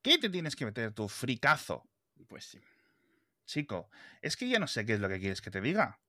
[0.02, 1.82] ¿Qué te tienes que meter tú, fricazo?
[2.28, 2.58] Pues sí.
[3.46, 3.88] Chico,
[4.22, 6.00] es que yo no sé qué es lo que quieres que te diga.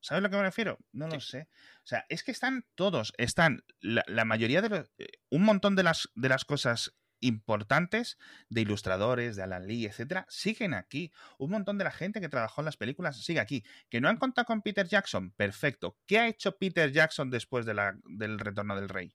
[0.00, 0.78] ¿Sabes a lo que me refiero?
[0.92, 1.48] No lo sé.
[1.84, 5.76] O sea, es que están todos, están la, la mayoría de los, eh, un montón
[5.76, 11.12] de las, de las cosas importantes de ilustradores, de Alan Lee, etcétera, siguen aquí.
[11.38, 13.64] Un montón de la gente que trabajó en las películas sigue aquí.
[13.88, 15.96] Que no han contado con Peter Jackson, perfecto.
[16.06, 19.14] ¿Qué ha hecho Peter Jackson después de la- del retorno del rey?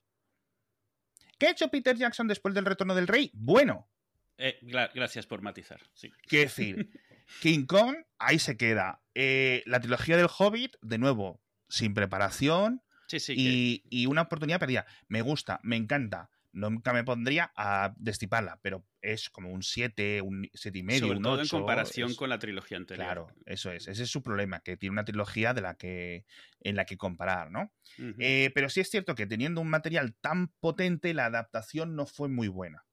[1.37, 3.29] ¿Qué ha hecho Peter Jackson después del retorno del rey?
[3.33, 3.89] Bueno,
[4.37, 5.81] Eh, gra- gracias por matizar.
[5.95, 6.09] Sí.
[6.27, 6.89] Quiero decir,
[7.41, 9.01] King Kong, ahí se queda.
[9.15, 13.35] Eh, la trilogía del Hobbit, de nuevo, sin preparación Sí, sí.
[13.35, 14.85] que- y, y una oportunidad perdida.
[15.07, 16.29] Me gusta, me encanta.
[16.53, 21.17] Nunca me pondría a destiparla, pero es como un 7, un 7 y medio, sobre
[21.17, 21.57] un todo en 8.
[21.57, 23.05] comparación es- con la trilogía anterior.
[23.05, 23.87] Claro, eso es.
[23.87, 26.25] Ese es su problema, que tiene una trilogía de la que,
[26.61, 27.71] en la que comparar, ¿no?
[28.17, 32.27] Eh, pero sí es cierto que teniendo un material tan potente, la adaptación no fue
[32.27, 32.85] muy buena.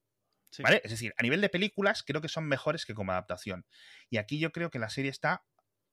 [0.55, 0.63] Sí.
[0.63, 0.81] ¿Vale?
[0.85, 3.65] Es decir, a nivel de películas, creo que son mejores que como adaptación.
[4.09, 5.43] Y aquí yo creo que la serie está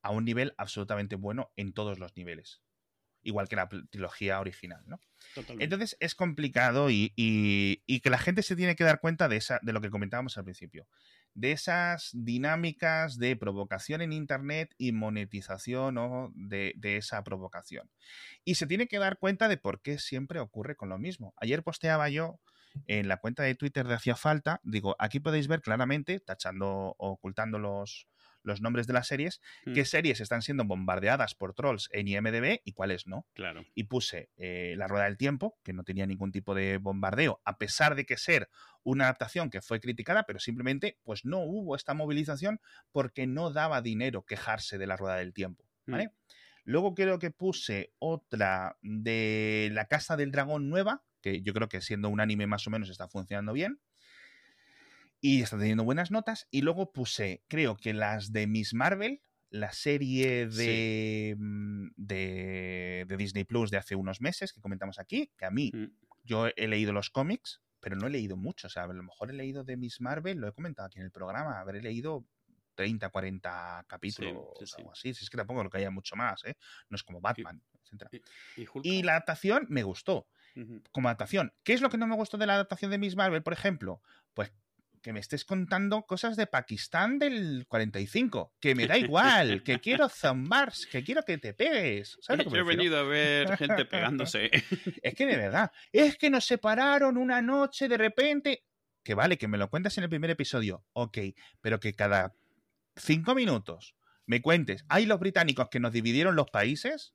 [0.02, 2.62] a un nivel absolutamente bueno en todos los niveles.
[3.24, 5.00] Igual que la trilogía original, ¿no?
[5.34, 5.64] Totalmente.
[5.64, 9.36] Entonces es complicado y, y- y que la gente se tiene que dar cuenta de,
[9.36, 10.88] esa, de lo que comentábamos al principio.
[11.34, 16.32] De esas dinámicas de provocación en Internet y monetización ¿no?
[16.34, 17.90] de, de esa provocación.
[18.44, 21.32] Y se tiene que dar cuenta de por qué siempre ocurre con lo mismo.
[21.36, 22.40] Ayer posteaba yo
[22.86, 27.08] en la cuenta de Twitter de Hacía Falta, digo, aquí podéis ver claramente, tachando o
[27.10, 28.08] ocultando los,
[28.42, 29.74] los nombres de las series, Mm.
[29.74, 33.64] qué series están siendo bombardeadas por trolls en IMDB y cuáles no Claro.
[33.74, 37.56] y puse eh, La Rueda del Tiempo, que no tenía ningún tipo de bombardeo, a
[37.58, 38.48] pesar de que ser
[38.82, 43.80] una adaptación que fue criticada, pero simplemente pues no hubo esta movilización porque no daba
[43.80, 46.08] dinero quejarse de La Rueda del Tiempo, ¿vale?
[46.08, 46.10] Mm.
[46.64, 51.80] Luego creo que puse otra de La Casa del Dragón nueva, que yo creo que
[51.80, 53.80] siendo un anime más o menos está funcionando bien.
[55.20, 56.48] Y está teniendo buenas notas.
[56.50, 63.16] Y luego puse, creo que las de Miss Marvel, la serie de, mm, de, de
[63.16, 65.86] Disney Plus de hace unos meses que comentamos aquí, que a mí, Mm.
[66.24, 68.66] yo he leído los cómics, pero no he leído mucho.
[68.66, 71.04] O sea, a lo mejor he leído de Miss Marvel, lo he comentado aquí en
[71.04, 72.26] el programa, habré leído
[72.74, 74.74] 30, 40 capítulos sí, sí.
[74.78, 75.14] algo así.
[75.14, 76.56] Si es que tampoco lo que haya mucho más, ¿eh?
[76.88, 78.10] No es como Batman, etcétera.
[78.56, 78.84] ¿Y Hulk?
[78.86, 80.26] Y la adaptación me gustó
[80.90, 81.52] Como adaptación.
[81.64, 84.02] ¿Qué es lo que no me gustó de la adaptación de Miss Marvel, por ejemplo?
[84.34, 84.52] Pues
[85.02, 90.08] que me estés contando cosas de Pakistán del 45, que me da igual, que quiero
[90.08, 92.16] zombar, que quiero que te pegues.
[92.20, 94.50] ¿Sabes lo que me Yo he venido a ver gente pegándose.
[95.02, 98.64] Es que de verdad, es que nos separaron una noche de repente.
[99.02, 101.18] Que vale, que me lo cuentas en el primer episodio, ok,
[101.60, 102.36] pero que cada
[102.94, 107.14] cinco minutos me cuentes, ¿hay los británicos que nos dividieron los países?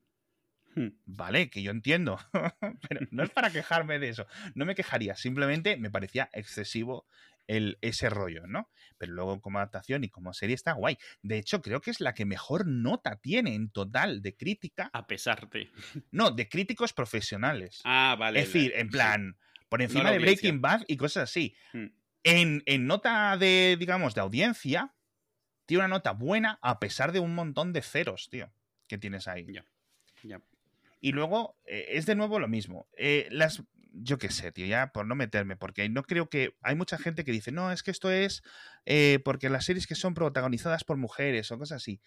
[1.06, 2.20] Vale, que yo entiendo,
[2.90, 4.28] pero no es para quejarme de eso.
[4.56, 7.06] No me quejaría, simplemente me parecía excesivo
[7.48, 8.70] el, ese rollo, ¿no?
[8.98, 10.98] Pero luego como adaptación y como serie está guay.
[11.22, 14.90] De hecho, creo que es la que mejor nota tiene en total de crítica.
[14.94, 15.70] A pesar de.
[16.12, 17.82] No, de críticos profesionales.
[17.84, 18.42] Ah, vale.
[18.42, 19.38] es decir, en plan,
[19.70, 20.20] por encima de.
[20.20, 21.56] Breaking Bad y cosas así.
[21.74, 21.88] Hmm.
[22.24, 24.94] En, en nota de, digamos, de audiencia,
[25.66, 28.52] tiene una nota buena a pesar de un montón de ceros, tío,
[28.88, 29.46] que tienes ahí.
[29.50, 29.66] Ya.
[30.24, 30.42] Ya.
[31.00, 32.88] Y luego eh, es de nuevo lo mismo.
[32.98, 36.56] Eh, las, yo qué sé, tío, ya por no meterme, porque no creo que.
[36.62, 38.44] Hay mucha gente que dice, no, es que esto es
[38.86, 42.02] eh, porque las series que son protagonizadas por mujeres o cosas así.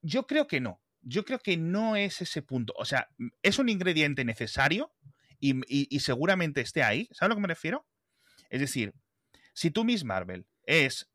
[0.00, 0.80] Yo creo que no.
[1.00, 2.74] Yo creo que no es ese punto.
[2.76, 3.08] O sea,
[3.42, 4.92] es un ingrediente necesario
[5.40, 7.06] y, y- seguramente esté ahí.
[7.12, 7.86] ¿Sabes a lo que me refiero?
[8.50, 8.94] Es decir,
[9.54, 11.10] si tú Miss Marvel es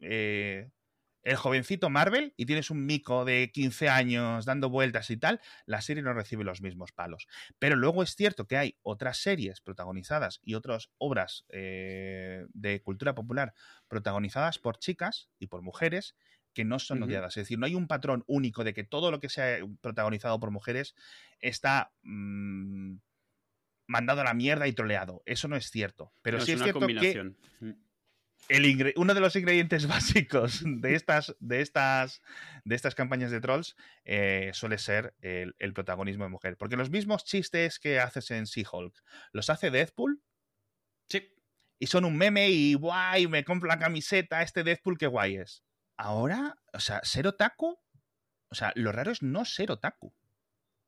[1.23, 5.81] el jovencito Marvel y tienes un mico de 15 años dando vueltas y tal, la
[5.81, 7.27] serie no recibe los mismos palos.
[7.59, 13.13] Pero luego es cierto que hay otras series protagonizadas y otras obras eh, de cultura
[13.15, 13.53] popular
[13.87, 16.15] protagonizadas por chicas y por mujeres
[16.53, 17.37] que no son odiadas.
[17.37, 20.49] Es decir, no hay un patrón único de que todo lo que sea protagonizado por
[20.49, 20.95] mujeres
[21.39, 22.95] está mm,
[23.85, 25.21] mandado a la mierda y troleado.
[25.25, 26.13] Eso no es cierto.
[26.21, 27.33] Pero sí es, cierto que
[28.95, 32.21] uno de los ingredientes básicos de estas, de estas,
[32.63, 36.57] de estas campañas de trolls eh, suele ser el, protagonismo de mujer.
[36.57, 40.21] Porque los mismos chistes que haces en She-Hulk, los hace Deadpool.
[41.09, 41.33] Sí.
[41.79, 45.63] Y son un meme y guay, me compro la camiseta, este Deadpool, qué guay es.
[45.97, 47.79] Ahora, o sea, ser otaku,
[48.49, 50.13] o sea, lo raro es no ser otaku.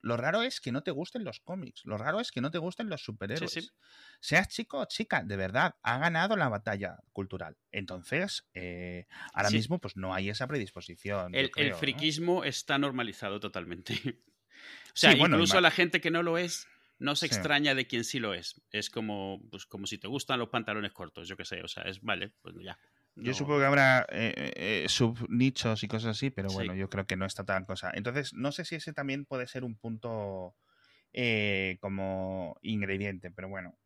[0.01, 1.81] Lo raro es que no te gusten los cómics.
[1.85, 3.73] Lo raro es que no te gusten los superhéroes.
[4.19, 7.57] Seas chico o chica, de verdad, ha ganado la batalla cultural.
[7.71, 11.33] Entonces, eh, ahora mismo, pues no hay esa predisposición.
[11.35, 13.93] El, friquismo está normalizado totalmente.
[14.05, 18.03] o sea, incluso a la gente que no lo es, no se extraña de quien
[18.03, 18.61] sí lo es.
[18.71, 21.61] Es como, pues, como si te gustan los pantalones cortos, yo qué sé.
[21.63, 22.77] O sea, es vale, pues ya.
[23.15, 27.05] Yo supongo que habrá eh, eh, eh, subnichos y cosas así, pero bueno, yo creo
[27.05, 27.91] que no está tan cosa.
[27.93, 30.55] Entonces, no sé si ese también puede ser un punto
[31.79, 33.77] como ingrediente, pero bueno.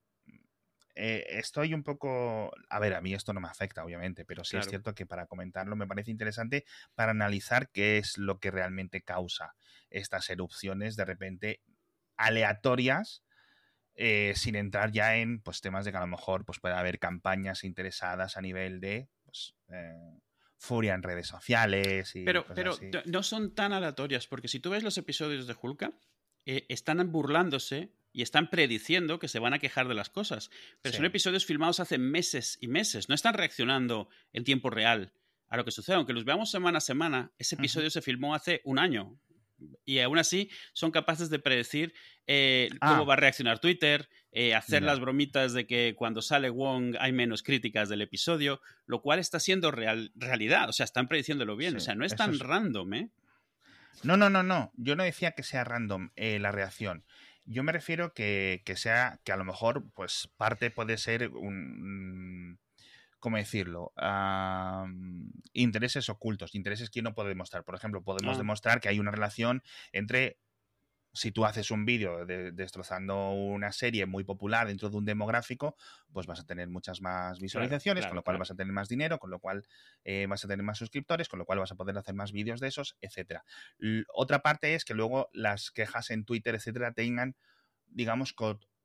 [0.96, 2.52] estoy un poco.
[2.70, 5.26] A ver, a mí esto no me afecta, obviamente, pero sí es cierto que para
[5.26, 9.56] comentarlo me parece interesante para analizar qué es lo que realmente causa
[9.90, 11.62] estas erupciones de repente
[12.18, 13.23] aleatorias
[13.96, 17.64] sin entrar ya en pues, temas de que a lo mejor pues, puede haber campañas
[17.64, 20.20] interesadas a nivel de pues, eh,
[20.58, 22.16] furia en redes sociales.
[22.16, 25.94] Y pero pero no son tan aleatorias, porque si tú ves los episodios de Hulka,
[26.46, 30.52] eh, están burlándose y están prediciendo que se van a quejar de las cosas.
[30.82, 35.14] Pero son episodios filmados hace meses y meses, no están reaccionando en tiempo real
[35.50, 35.96] a lo que sucede.
[35.96, 39.20] Aunque los veamos semana a semana, ese episodio se filmó hace un año,
[39.86, 41.94] y aún así son capaces de predecir
[42.28, 43.06] eh, cómo ah.
[43.06, 47.44] va a reaccionar Twitter, eh, hacer las bromitas de que cuando sale Wong hay menos
[47.44, 51.80] críticas del episodio, lo cual está siendo real, realidad, o sea, están prediciéndolo bien, o
[51.80, 53.10] sea, no es tan random, ¿eh?
[54.04, 57.06] No, no, no, no, yo no decía que sea random eh, la reacción.
[57.46, 62.58] Yo me refiero que, que sea, que a lo mejor, pues parte puede ser un
[63.24, 63.94] ¿cómo decirlo?
[65.54, 67.64] intereses ocultos, intereses que no puede demostrar.
[67.64, 68.38] Por ejemplo, podemos ah.
[68.38, 70.40] demostrar que hay una relación entre
[71.14, 75.78] si tú haces un vídeo destrozando una serie muy popular dentro de un demográfico,
[76.12, 79.20] pues vas a tener muchas más visualizaciones, con lo cual vas a tener más dinero,
[79.20, 79.66] con lo cual
[80.04, 82.60] eh, vas a tener más suscriptores, con lo cual vas a poder hacer más vídeos
[82.60, 83.46] de esos, etcétera.
[84.14, 87.38] Otra parte es que luego las quejas en Twitter, etcétera, tengan,
[87.86, 88.34] digamos,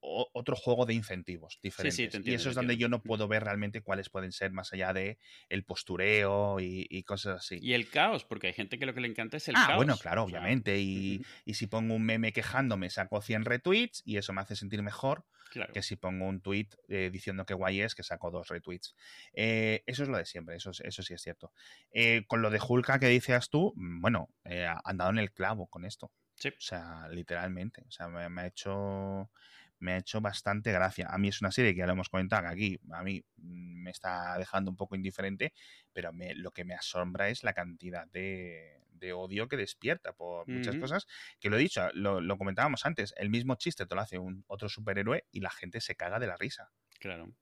[0.00, 2.20] otro juego de incentivos diferentes.
[2.24, 5.18] y eso es donde yo no puedo ver realmente cuáles pueden ser más allá de
[5.48, 7.58] el postureo y, cosas así.
[7.60, 9.76] Y el caos, porque hay gente que lo que le encanta es el ah, caos.
[9.76, 10.78] bueno, claro, obviamente.
[10.78, 15.24] Y, si pongo un meme quejándome, saco 100 retweets y eso me hace sentir mejor
[15.72, 18.94] que si pongo un tweet eh, diciendo que guay es, que saco dos retweets.
[19.32, 21.52] Eh, eso es lo de siempre, eso, eso sí es cierto.
[21.90, 25.66] Eh, con lo de Hulka que dices tú, mm, bueno, han dado en el clavo
[25.66, 26.12] con esto.
[26.36, 26.50] Sí.
[26.50, 27.82] O sea, literalmente.
[27.88, 29.30] O sea, me ha hecho
[29.78, 31.08] me ha hecho bastante gracia.
[31.08, 34.36] A mí es una serie que ya lo hemos comentado aquí, a mí me está
[34.38, 35.52] dejando un poco indiferente,
[35.92, 38.82] pero lo que me asombra es la cantidad de,
[39.14, 41.06] odio que despierta por muchas cosas,
[41.40, 44.68] que lo he dicho, lo, comentábamos antes, el mismo chiste te lo hace un otro
[44.68, 46.70] superhéroe y la gente se caga de la risa.
[46.98, 47.32] Claro.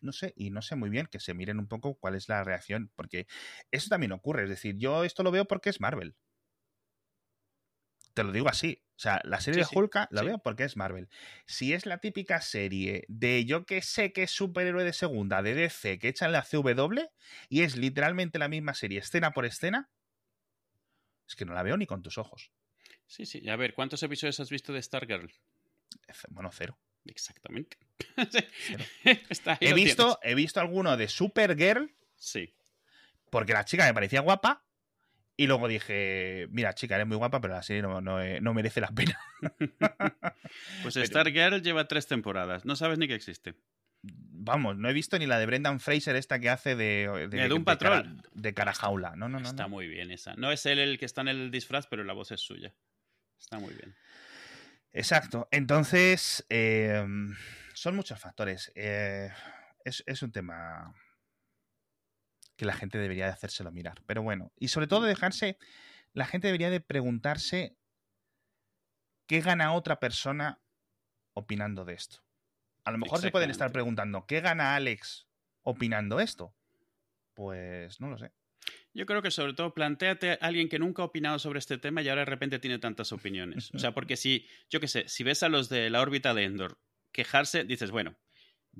[0.00, 2.44] No sé, y no sé muy bien que se miren un poco cuál es la
[2.44, 3.26] reacción, porque
[3.70, 6.14] eso también ocurre, es decir, yo esto lo veo porque es Marvel
[8.16, 8.82] te lo digo así.
[8.96, 11.10] O sea, la serie de Hulk la veo porque es Marvel.
[11.44, 15.54] Si es la típica serie de yo que sé que es superhéroe de segunda, de
[15.54, 17.02] DC, que echan la CW
[17.50, 19.90] y es literalmente la misma serie, escena por escena,
[21.28, 22.52] es que no la veo ni con tus ojos.
[23.06, 23.46] Sí, sí.
[23.50, 25.30] A ver, ¿cuántos episodios has visto de Stargirl?
[26.30, 26.78] Bueno, cero.
[27.04, 27.76] Exactamente.
[29.60, 31.94] he, visto, he visto alguno de Supergirl.
[32.16, 32.54] Sí.
[33.28, 34.65] Porque la chica me parecía guapa,
[35.36, 38.88] y luego dije, mira, chica, eres muy guapa, pero la serie no, eh, merece la
[38.88, 39.20] pena.
[40.82, 42.64] pues Stargirl lleva tres temporadas.
[42.64, 43.54] No sabes ni que existe.
[44.02, 47.28] Vamos, no he visto ni la de Brendan Fraser, esta que hace de.
[47.28, 48.22] De, un patrón.
[48.32, 49.14] De, cara, jaula.
[49.16, 49.48] No, no, no.
[49.48, 50.34] Está muy bien esa.
[50.36, 52.72] No es él el que está en el disfraz, pero la voz es suya.
[53.38, 53.94] Está muy bien.
[54.92, 55.48] Exacto.
[55.50, 57.34] Entonces, em,
[57.74, 58.72] son muchos factores.
[58.74, 59.30] Eh,
[59.84, 60.94] es, es un tema
[62.56, 64.02] que la gente debería de hacérselo mirar.
[64.06, 65.58] Pero bueno, y sobre todo dejarse,
[66.12, 67.76] la gente debería de preguntarse
[69.26, 70.60] qué gana otra persona
[71.34, 72.22] opinando de esto.
[72.84, 75.26] A lo mejor se pueden estar preguntando, ¿qué gana Alex
[75.62, 76.54] opinando esto?
[77.34, 78.32] Pues no lo sé.
[78.94, 82.00] Yo creo que sobre todo planteate a alguien que nunca ha opinado sobre este tema
[82.00, 83.70] y ahora de repente tiene tantas opiniones.
[83.74, 86.44] O sea, porque si, yo qué sé, si ves a los de la órbita de
[86.44, 86.78] Endor
[87.12, 88.16] quejarse, dices, bueno,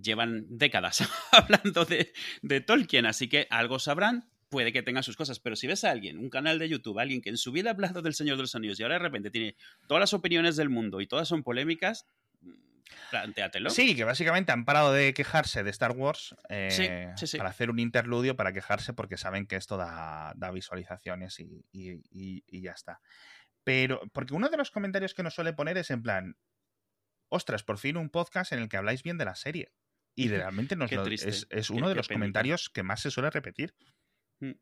[0.01, 5.41] llevan décadas hablando de, de Tolkien, así que algo sabrán, puede que tenga sus cosas,
[5.41, 7.73] pero si ves a alguien, un canal de YouTube, alguien que en su vida ha
[7.73, 9.57] hablado del Señor de los Anillos y ahora de repente tiene
[9.89, 12.07] todas las opiniones del mundo y todas son polémicas,
[13.11, 13.71] plantéatelo.
[13.71, 17.37] Sí, que básicamente han parado de quejarse de Star Wars eh, Sí, sí, sí.
[17.39, 22.03] para hacer un interludio para quejarse porque saben que esto da, da visualizaciones y, y-
[22.11, 23.01] y- y ya está.
[23.65, 26.37] Pero, porque uno de los comentarios que nos suele poner es en plan,
[27.29, 29.73] ostras, por fin un podcast en el que habláis bien de la serie.
[30.17, 33.11] Y realmente nos lo- es, es qué- uno de qué los comentarios que más se
[33.11, 33.75] suele repetir.
[34.41, 34.53] Mm.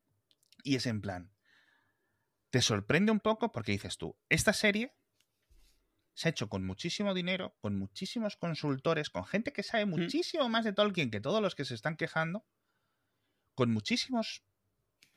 [0.65, 1.33] Y es en plan,
[2.51, 4.95] te sorprende un poco porque dices tú, esta serie
[6.13, 10.65] se ha hecho con muchísimo dinero, con muchísimos consultores, con gente que sabe muchísimo más
[10.65, 12.45] de Tolkien que todos los que se están quejando,
[13.55, 14.45] con muchísimos,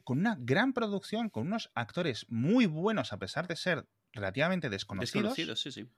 [0.04, 5.36] con una gran producción, con unos actores muy buenos a pesar de ser relativamente desconocidos,
[5.38, 5.89] Desconocidos, sí, sí.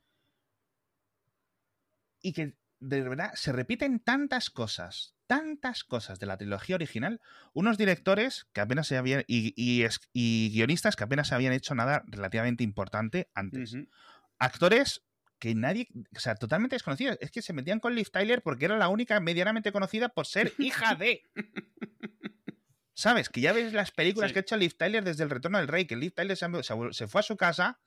[2.22, 7.22] y que de verdad se repiten tantas cosas, tantas cosas de la trilogía original,
[7.54, 12.04] unos directores que apenas se habían, y, y y guionistas que apenas habían hecho nada
[12.08, 13.76] relativamente importante antes.
[14.40, 15.04] Actores
[15.40, 17.18] que nadie, o sea, totalmente desconocidos.
[17.22, 20.54] Es que se metían con Liv Tyler porque era la única medianamente conocida por ser
[20.58, 21.22] hija de.
[22.94, 23.30] ¿Sabes?
[23.30, 24.34] Que ya ves las películas Sí.
[24.34, 26.74] que ha hecho Liv Tyler desde el retorno del rey, que Liv Tyler se, se-
[26.94, 27.80] se fue a su casa,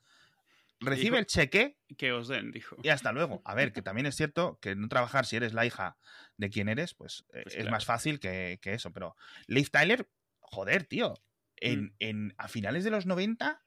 [0.83, 2.77] recibe Dijo- el cheque Que os den, dijo.
[2.83, 3.41] y hasta luego.
[3.45, 5.97] A ver, que también es cierto que no trabajar si eres la hija
[6.37, 7.71] de quien eres, pues, eh, Pues es claro.
[7.71, 8.93] más fácil que, que eso.
[8.93, 9.17] Pero
[9.47, 10.09] Liv Tyler,
[10.41, 11.15] joder, tío.
[11.57, 11.95] En, Mm.
[12.01, 13.65] en- a finales de los 90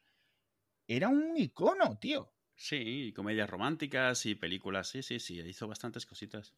[0.88, 2.32] era un icono, tío.
[2.56, 2.76] Sí,
[3.08, 6.54] y comedias románticas y películas, sí, sí, sí, hizo bastantes cositas.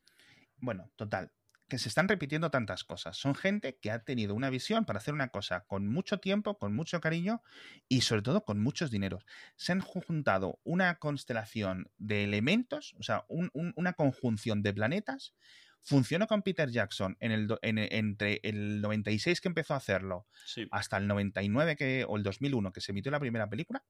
[0.58, 1.32] Bueno, total,
[1.68, 3.18] que se están repitiendo tantas cosas.
[3.18, 6.74] Son gente que ha tenido una visión para hacer una cosa con mucho tiempo, con
[6.74, 7.42] mucho cariño
[7.90, 9.26] y sobre todo con muchos dineros.
[9.56, 15.34] Se han juntado una constelación de elementos, o sea, un- un- una conjunción de planetas.
[15.82, 20.68] Funcionó con Peter Jackson en el, en- entre el 96 que empezó a hacerlo Sí.
[20.72, 23.84] hasta el 99 que, o el 2001 que se emitió la primera película,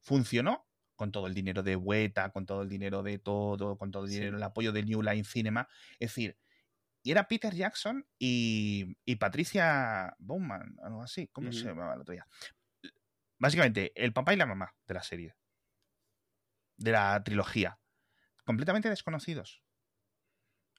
[0.00, 4.04] funcionó con todo el dinero de Weta, con todo el dinero de todo, con todo
[4.04, 4.16] el Sí.
[4.16, 5.68] dinero, el apoyo de New Line Cinema.
[5.98, 6.36] Es decir,
[7.02, 12.12] y era Peter Jackson y, y Patricia Bowman, algo así, ¿cómo se llamaba el otro
[12.12, 12.26] día?
[13.38, 15.34] Básicamente, el papá y la mamá de la serie,
[16.76, 17.80] de la trilogía,
[18.44, 19.62] completamente desconocidos.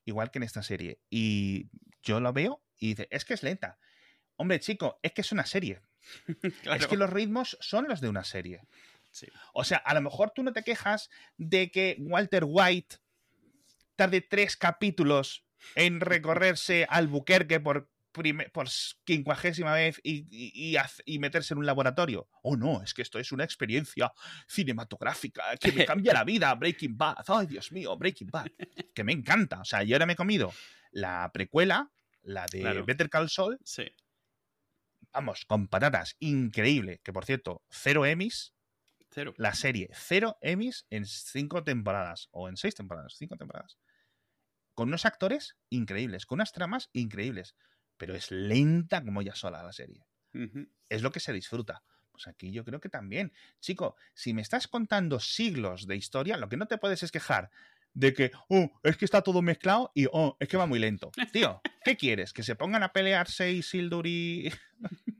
[0.05, 0.99] Igual que en esta serie.
[1.09, 1.69] Y
[2.01, 3.79] yo lo veo y dice, es que es lenta.
[4.35, 5.81] Hombre, chico, es que es una serie.
[6.63, 6.79] Claro.
[6.81, 8.61] Es que los ritmos son los de una serie.
[9.11, 9.27] Sí.
[9.53, 12.97] O sea, a lo mejor tú no te quejas de que Walter White
[13.95, 18.67] tarde tres capítulos en recorrerse Albuquerque por, por
[19.05, 22.27] quincuagésima vez y, y- y haz- y meterse en un laboratorio.
[22.43, 24.11] Oh, no, es que esto es una experiencia
[24.47, 26.53] cinematográfica que me cambia la vida.
[26.55, 27.23] Breaking Bad.
[27.27, 28.47] Ay, Dios mío, Breaking Bad.
[28.93, 29.61] Que me encanta.
[29.61, 30.53] O sea, yo ahora me he comido
[30.91, 31.89] la precuela,
[32.23, 32.85] la de Claro.
[32.85, 33.85] Better Call Saul, Sí.
[35.13, 36.99] vamos, con patatas, increíble.
[37.03, 38.53] Que por cierto, cero Emmys,
[39.09, 39.33] Cero.
[39.37, 43.77] la serie, cero Emmys en cinco temporadas, o en seis temporadas, cinco temporadas.
[44.81, 47.55] Con unos actores increíbles, con unas tramas increíbles,
[47.97, 50.07] pero es lenta como ya sola la serie.
[50.89, 51.83] Es lo que se disfruta.
[52.11, 53.31] Pues aquí yo creo que también.
[53.59, 57.51] Chico, si me estás contando siglos de historia, lo que no te puedes es quejar
[57.93, 61.11] de que, oh, es que está todo mezclado y, oh, es que va muy lento.
[61.31, 62.33] Tío, ¿qué quieres?
[62.33, 64.51] ¿Que se pongan a pelearse Isildur y,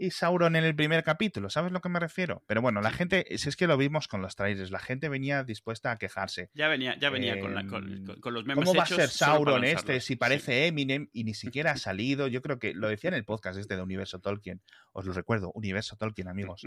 [0.00, 1.50] y Sauron en el primer capítulo?
[1.50, 2.42] ¿Sabes a lo que me refiero?
[2.46, 5.44] Pero bueno, la gente, si es que lo vimos con los trailers, la gente venía
[5.44, 6.50] dispuesta a quejarse.
[6.54, 8.86] Ya venía, ya venía con, la- Em, con, con- con los memes ¿Cómo va a
[8.86, 12.26] ser Sauron este si parece Eminem y ni siquiera ha salido?
[12.28, 14.62] Yo creo que lo decía en el podcast este de Universo Tolkien.
[14.92, 16.62] Os lo recuerdo, Universo Tolkien, amigos.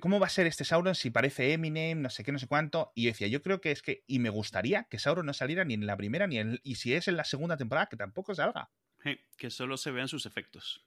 [0.00, 2.92] ¿Cómo va a ser este Sauron si parece Eminem, no sé qué, no sé cuánto?
[2.94, 5.64] Y yo decía, yo creo que es que, y me gustaría que Sauron no saliera
[5.64, 8.34] ni en la primera ni en, y si es en la segunda temporada, que tampoco
[8.34, 8.70] salga.
[9.02, 10.85] Sí, que solo se vean sus efectos.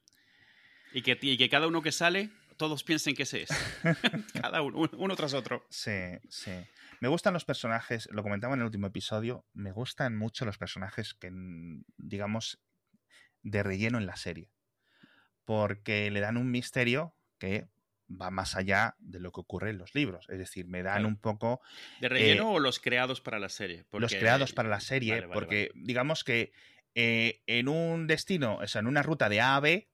[0.94, 3.50] Y que, y que cada uno que sale, todos piensen que ese es.
[4.42, 5.66] cada uno, uno, tras otro.
[5.70, 5.92] Sí,
[6.30, 6.52] sí.
[7.00, 11.14] Me gustan los personajes, lo comentaba en el último episodio, me gustan mucho los personajes
[11.14, 11.32] que,
[11.98, 12.60] digamos,
[13.42, 14.50] de relleno en la serie.
[15.46, 17.68] Porque le dan un misterio que
[18.10, 20.26] va más allá de lo que ocurre en los libros.
[20.30, 21.62] Es decir, me dan un poco
[22.02, 23.78] ¿De relleno o los creados para la serie?
[23.78, 26.52] los Porque- creados para la serie, Vale, vale, porque digamos que
[26.96, 29.88] eh, en un destino, o sea, en una ruta de A a B,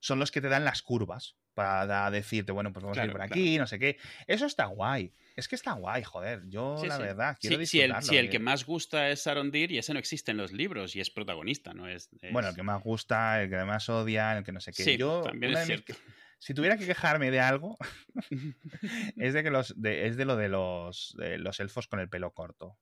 [0.00, 3.22] son los que te dan las curvas para decirte, bueno, pues vamos a ir por
[3.22, 3.98] aquí, no sé qué.
[4.26, 5.12] Eso está guay.
[5.36, 6.48] Es que está guay, joder.
[6.48, 9.92] Yo, la verdad, quiero si el, si el que más gusta es Sarondir y ese
[9.92, 11.88] no existe en los libros y es protagonista, ¿no?
[11.88, 14.96] Es, Bueno, el que más gusta, el que más odia, el que no sé qué.
[14.96, 15.94] Yo, también es cierto.
[16.38, 17.76] Si tuviera que quejarme de algo,
[19.16, 22.78] es de que los es de lo de los, los elfos con el pelo corto.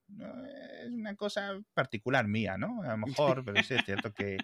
[0.81, 2.85] Es una cosa particular mía, ¿no?
[2.85, 4.37] A lo mejor, pero sí es cierto que,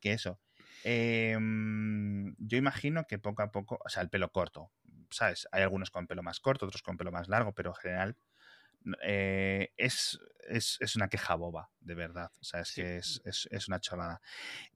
[0.00, 0.38] que eso.
[0.84, 4.70] Em, yo imagino que poco a poco, o sea, el pelo corto,
[5.10, 5.48] ¿sabes?
[5.52, 8.16] Hay algunos con pelo más corto, otros con pelo más largo, pero en general
[9.02, 10.18] eh, es,
[10.48, 12.30] es, una queja boba, de verdad.
[12.40, 14.20] O sea, es que es, es, una chorrada.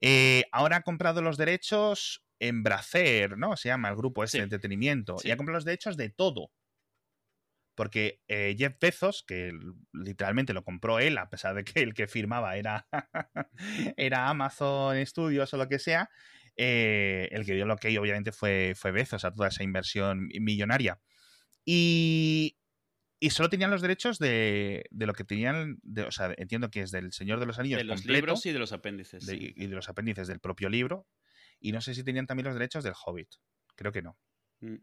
[0.01, 3.57] Eh, ahora ha comprado los derechos en Bracer, ¿no?
[3.57, 5.17] Se llama el grupo ese de entretenimiento.
[5.25, 6.51] Y ha comprado los derechos de todo.
[7.77, 9.53] Porque eh, Jeff Bezos, que
[9.93, 12.89] literalmente lo compró él, a pesar de que el que firmaba era,
[13.97, 16.09] era Amazon Studios o lo que sea,
[16.57, 20.99] eh, el que dio lo que obviamente fue, fue Bezos a toda esa inversión millonaria.
[21.67, 22.57] Y,
[23.21, 26.81] y solo tenían los derechos de, de lo que tenían, de, o sea, entiendo que
[26.81, 27.79] es del Señor de los Anillos.
[27.79, 29.29] De los libros y de los apéndices.
[29.31, 31.07] Y de los apéndices del propio libro.
[31.61, 33.29] Y no sé si tenían también los derechos del Hobbit.
[33.75, 34.19] Creo que no.
[34.61, 34.77] Mm.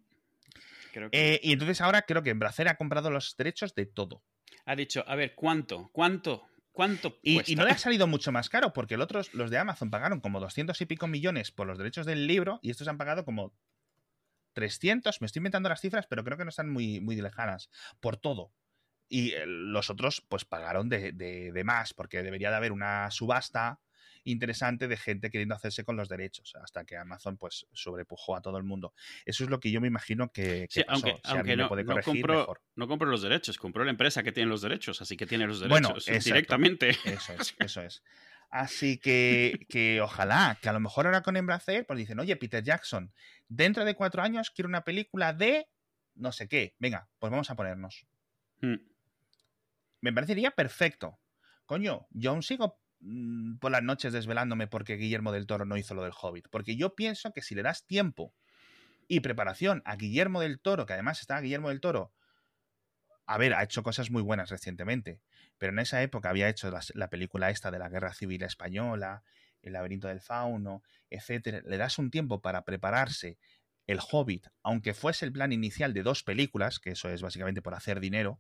[1.12, 4.24] Eh, y entonces ahora creo que Embracer ha comprado los derechos de todo.
[4.66, 5.90] Ha dicho, a ver, ¿cuánto?
[5.92, 6.48] ¿Cuánto?
[6.72, 7.20] ¿Cuánto?
[7.22, 10.22] Y, no le ha salido mucho más caro, porque el otros, los de Amazon, pagaron
[10.22, 13.54] como 200 y pico millones por los derechos del libro, y estos han pagado como
[14.54, 15.22] 300.
[15.22, 17.70] Me estoy inventando las cifras, pero creo que no están muy, muy lejanas.
[18.00, 18.52] Por todo.
[19.08, 23.80] Y eh, los otros, pues pagaron de, de más, porque debería de haber una subasta
[24.24, 28.58] interesante de gente queriendo hacerse con los derechos, hasta que Amazon pues sobrepujó a todo
[28.58, 28.94] el mundo.
[29.26, 31.70] Eso es lo que yo me imagino que, Aunque, no,
[32.04, 35.48] compró, no compró los derechos, compró la empresa que tiene los derechos, así que tiene
[35.48, 36.90] los derechos directamente.
[37.06, 38.04] Eso es, eso es.
[38.50, 42.64] Así que, que ojalá, que a lo mejor ahora con Embracer, pues dicen, oye, Peter
[42.64, 43.12] Jackson,
[43.48, 45.68] dentro de cuatro años quiero una película de
[46.16, 46.76] no sé qué.
[46.80, 48.06] Venga, pues vamos a ponernos.
[48.62, 48.76] Hmm.
[50.02, 51.20] Me parecería perfecto.
[51.66, 55.94] Coño, yo aún sigo Mm, por las noches desvelándome porque Guillermo del Toro no hizo
[55.94, 56.48] lo del Hobbit.
[56.50, 58.34] Porque yo pienso que si le das tiempo
[59.08, 62.14] y preparación a Guillermo del Toro, que además está Guillermo del Toro,
[63.26, 65.22] a ver, ha hecho cosas muy buenas recientemente,
[65.58, 69.24] pero en esa época había hecho la, película esta de la Guerra Civil Española,
[69.62, 71.62] El laberinto del fauno, etcétera.
[71.66, 73.38] Le das un tiempo para prepararse
[73.88, 77.76] el Hobbit, aunque fuese el plan inicial de dos películas, que eso es básicamente por
[77.76, 78.40] hacer dinero,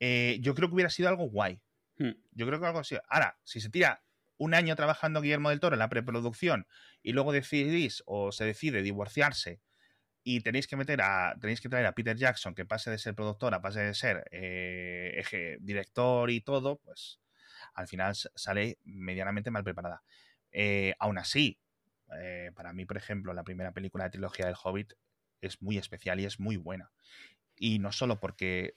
[0.00, 1.60] eh, yo creo que hubiera sido algo guay.
[1.98, 2.12] Hmm.
[2.32, 2.96] Yo creo que algo así.
[3.08, 4.02] Ahora, si se tira
[4.38, 6.66] un año trabajando Guillermo del Toro en la preproducción
[7.02, 9.60] y luego decidís o se decide divorciarse
[10.24, 13.14] y tenéis que meter a tenéis que traer a Peter Jackson que pase de ser
[13.14, 17.20] productor a pase de ser eh, director y todo, pues
[17.74, 20.02] al final sale medianamente mal preparada.
[20.50, 21.58] Eh, aún así,
[22.20, 24.92] eh, para mí, por ejemplo, la primera película de trilogía del Hobbit
[25.40, 26.90] es muy especial y es muy buena.
[27.56, 28.74] Y no solo porque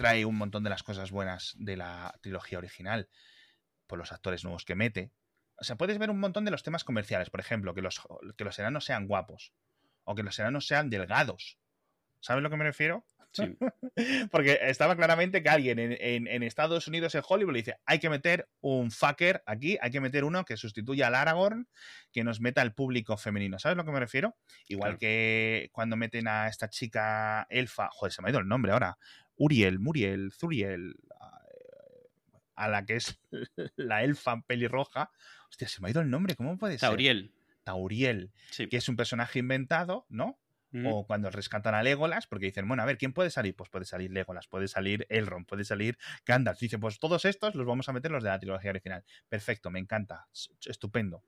[0.00, 3.10] trae un montón de las cosas buenas de la trilogía original,
[3.86, 5.12] por los actores nuevos que mete.
[5.56, 8.00] O sea, puedes ver un montón de los temas comerciales, por ejemplo, que los,
[8.38, 9.52] que los enanos sean guapos
[10.04, 11.58] o que los enanos sean delgados.
[12.20, 13.04] ¿Sabes a lo que me refiero?
[13.32, 13.56] Sí.
[14.30, 18.48] Porque estaba claramente que alguien en, Estados Unidos, en Hollywood, le dice, hay que meter
[18.60, 21.68] un fucker aquí, hay que meter uno que sustituya al Aragorn,
[22.12, 23.58] que nos meta al público femenino.
[23.58, 24.36] ¿Sabes a lo que me refiero?
[24.66, 28.72] Igual que cuando meten a esta chica elfa, joder, se me ha ido el nombre
[28.72, 28.98] ahora,
[29.36, 30.96] Uriel, Muriel, Zuriel,
[32.60, 33.18] a la que es
[33.76, 35.10] la elfa pelirroja.
[35.48, 36.88] Hostia, se me ha ido el nombre, ¿cómo puede ser?
[36.88, 37.32] Tauriel.
[37.64, 38.32] Tauriel,
[38.70, 40.38] que es un personaje inventado, ¿no?
[40.84, 43.56] O cuando rescatan a Legolas, porque dicen, bueno, a ver, ¿quién puede salir?
[43.56, 46.60] Pues puede salir Legolas, puede salir Elrond, puede salir Gandalf.
[46.60, 49.04] Dicen, pues todos estos los vamos a meter los de la trilogía original.
[49.28, 50.28] Perfecto, me encanta,
[50.64, 51.24] estupendo.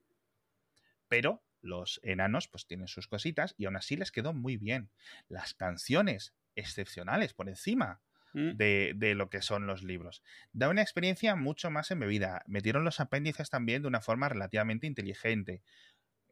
[1.09, 4.91] Pero los enanos pues tienen sus cositas y aún así les quedó muy bien.
[5.29, 8.01] Las canciones excepcionales por encima
[8.35, 8.57] mm.
[8.57, 10.23] de, lo que son los libros.
[10.53, 12.43] Da una experiencia mucho más embebida.
[12.47, 15.63] Metieron los apéndices también de una forma relativamente inteligente.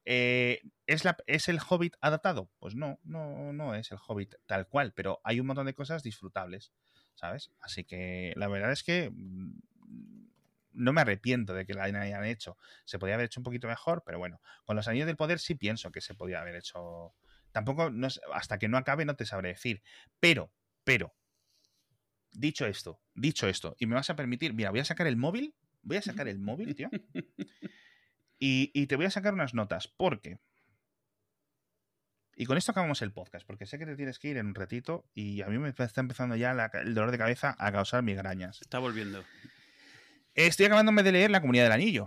[0.05, 2.51] Eh, ¿es, la, ¿Es el Hobbit adaptado?
[2.59, 6.03] Pues no, no, no es el Hobbit tal cual, pero hay un montón de cosas
[6.03, 6.73] disfrutables,
[7.15, 7.51] ¿sabes?
[7.61, 9.61] Así que la verdad es que mm,
[10.73, 12.57] no me arrepiento de que la hayan hecho.
[12.85, 15.55] Se podía haber hecho un poquito mejor, pero bueno, con los Anillos del Poder sí
[15.55, 17.15] pienso que se podía haber hecho
[17.53, 17.91] Tampoco,
[18.33, 19.83] hasta que no acabe no te sabré decir.
[20.21, 20.53] Pero,
[20.85, 21.15] pero,
[22.33, 25.55] dicho esto, dicho esto, y me vas a permitir, mira, voy a sacar el móvil,
[25.83, 26.91] voy a sacar el móvil, tío,
[28.41, 30.39] y, te voy a sacar unas notas, porque...
[32.35, 34.55] Y con esto acabamos el podcast, porque sé que te tienes que ir en un
[34.55, 38.63] ratito y a mí me está empezando ya el dolor de cabeza a causar migrañas.
[38.63, 39.23] Está volviendo.
[40.35, 42.07] Estoy acabándome de leer La Comunidad del Anillo.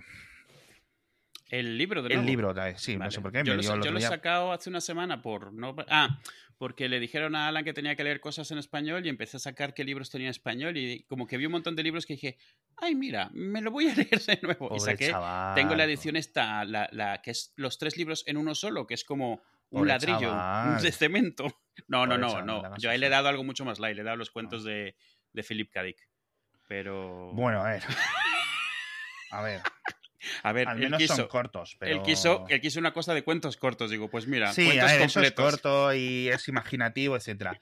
[1.60, 2.28] El libro de El nuevo.
[2.30, 3.44] libro otra vez, sí, no sé por qué.
[3.46, 6.20] Yo me lo, dio el yo lo he sacado hace una semana por no ah
[6.58, 9.40] porque le dijeron a Alan que tenía que leer cosas en español y empecé a
[9.40, 12.14] sacar qué libros tenía en español y como que vi un montón de libros que
[12.14, 12.38] dije
[12.78, 15.84] ay mira me lo voy a leer de nuevo y Pobre saqué chaval, tengo la
[15.84, 19.34] edición esta la, la que es los tres libros en uno solo que es como
[19.70, 20.82] un Pobre ladrillo chaval.
[20.82, 21.44] de cemento
[21.88, 24.02] no no Pobre no no yo ahí le he dado algo mucho más light le
[24.02, 24.96] he dado los cuentos de
[25.34, 25.84] de Philip K.
[25.84, 25.98] Dick
[26.68, 27.84] pero Bueno, a ver.
[29.32, 29.62] A ver,
[30.44, 31.96] a ver al él menos quiso son cortos, pero...
[31.96, 34.94] él quiso él quiso una cosa de cuentos cortos digo pues mira Sí, cuentos a
[34.94, 37.60] ver, eso es completos corto y es imaginativo, etcétera.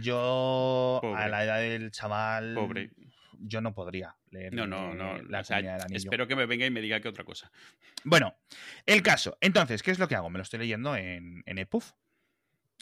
[0.00, 2.90] Yo, a la edad del chaval, Pobre.
[3.38, 5.22] yo no podría leer No, no, no.
[5.22, 5.98] la o sea, Comunidad del Anillo.
[5.98, 7.50] espero que me venga y me diga que otra cosa.
[8.04, 8.36] Bueno,
[8.86, 9.36] el caso.
[9.40, 10.30] Entonces, ¿qué es lo que hago?
[10.30, 11.82] Me lo estoy leyendo en, en EPUB.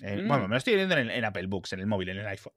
[0.03, 0.29] Eh, Mm.
[0.29, 2.53] Bueno, me lo estoy leyendo en, en Apple Books, en el móvil, en el iPhone.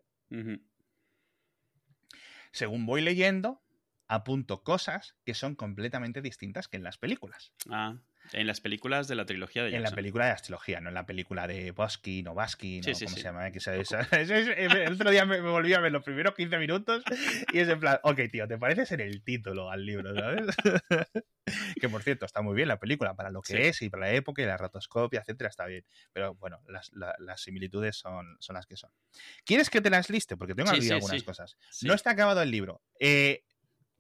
[2.52, 3.62] Según voy leyendo,
[4.10, 7.54] apunto cosas que son completamente distintas que en las películas.
[7.70, 7.96] Ah,
[8.34, 9.96] en las películas de la trilogía de En la Jackson.
[9.96, 13.06] película de la trilogía, no en la película de Boskin o Baskin Sí, o sí,
[13.06, 13.22] como sí.
[13.22, 13.52] se llama.
[13.52, 13.76] Que se-
[14.86, 17.04] el otro día me, me volví a ver los primeros 15 minutos
[17.54, 20.46] y es en plan, ok, tío, te pareces en el título al libro, ¿sabes?
[21.82, 24.12] que por cierto, está muy bien la película para lo que es y para la
[24.14, 25.86] época y la rotoscopia, etcétera, está bien.
[26.14, 28.92] Pero bueno, las, la- las similitudes son, son las que son.
[29.46, 30.36] ¿Quieres que te las liste?
[30.38, 31.58] Porque tengo aquí algunas cosas.
[31.84, 32.82] No está acabado el libro.
[33.00, 33.44] Eh,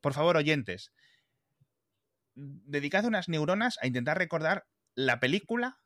[0.02, 0.92] por favor, oyentes,
[2.36, 5.80] dedicad unas neuronas a intentar recordar la película,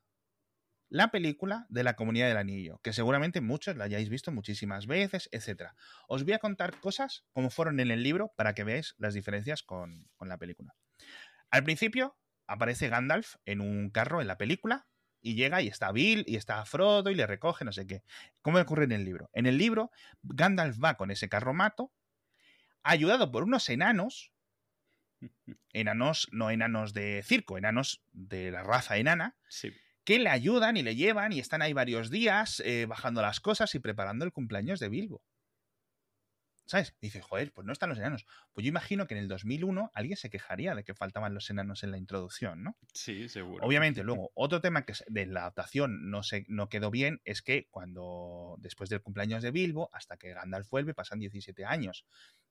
[0.89, 5.29] la película de la Comunidad del Anillo, que seguramente muchos la hayáis visto muchísimas veces,
[5.31, 5.71] etc.
[6.07, 9.63] Os voy a contar cosas como fueron en el libro para que veáis las diferencias
[9.63, 10.75] con, con la película.
[11.49, 14.87] Al principio aparece Gandalf en un carro en la película
[15.21, 18.03] y llega y está Bill y está Frodo y le recoge, no sé qué.
[18.41, 19.29] ¿Cómo ocurre en el libro?
[19.33, 19.89] En el libro,
[20.21, 21.91] Gandalf va con ese carromato,
[22.83, 24.31] ayudado por unos enanos,
[25.73, 29.71] enanos, no enanos de circo, enanos de la raza enana, Sí.
[30.03, 33.73] que le ayudan y le llevan y están ahí varios días eh, bajando las cosas
[33.75, 35.23] y preparando el cumpleaños de Bilbo.
[36.65, 36.95] ¿Sabes?
[37.01, 38.25] Dice, joder, pues no están los enanos.
[38.53, 41.83] Pues yo imagino que en el 2001 alguien se quejaría de que faltaban los enanos
[41.83, 42.77] en la introducción, ¿no?
[42.93, 43.65] Sí, seguro.
[43.65, 47.67] Obviamente, luego, otro tema que de la adaptación no, se, no quedó bien es que
[47.69, 52.05] cuando, después del cumpleaños de Bilbo, hasta que Gandalf vuelve, pasan 17 años.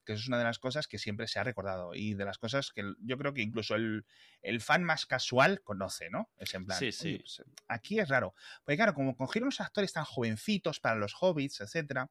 [0.05, 2.38] Que eso es una de las cosas que siempre se ha recordado y de las
[2.38, 4.05] cosas que yo creo que incluso el,
[4.42, 6.30] el fan más casual conoce, ¿no?
[6.36, 7.22] Es en plan, Sí, "Oye, sí.
[7.22, 8.34] pues, aquí es raro.
[8.64, 12.11] Porque claro, como cogieron unos actores tan jovencitos para los hobbits, etcétera,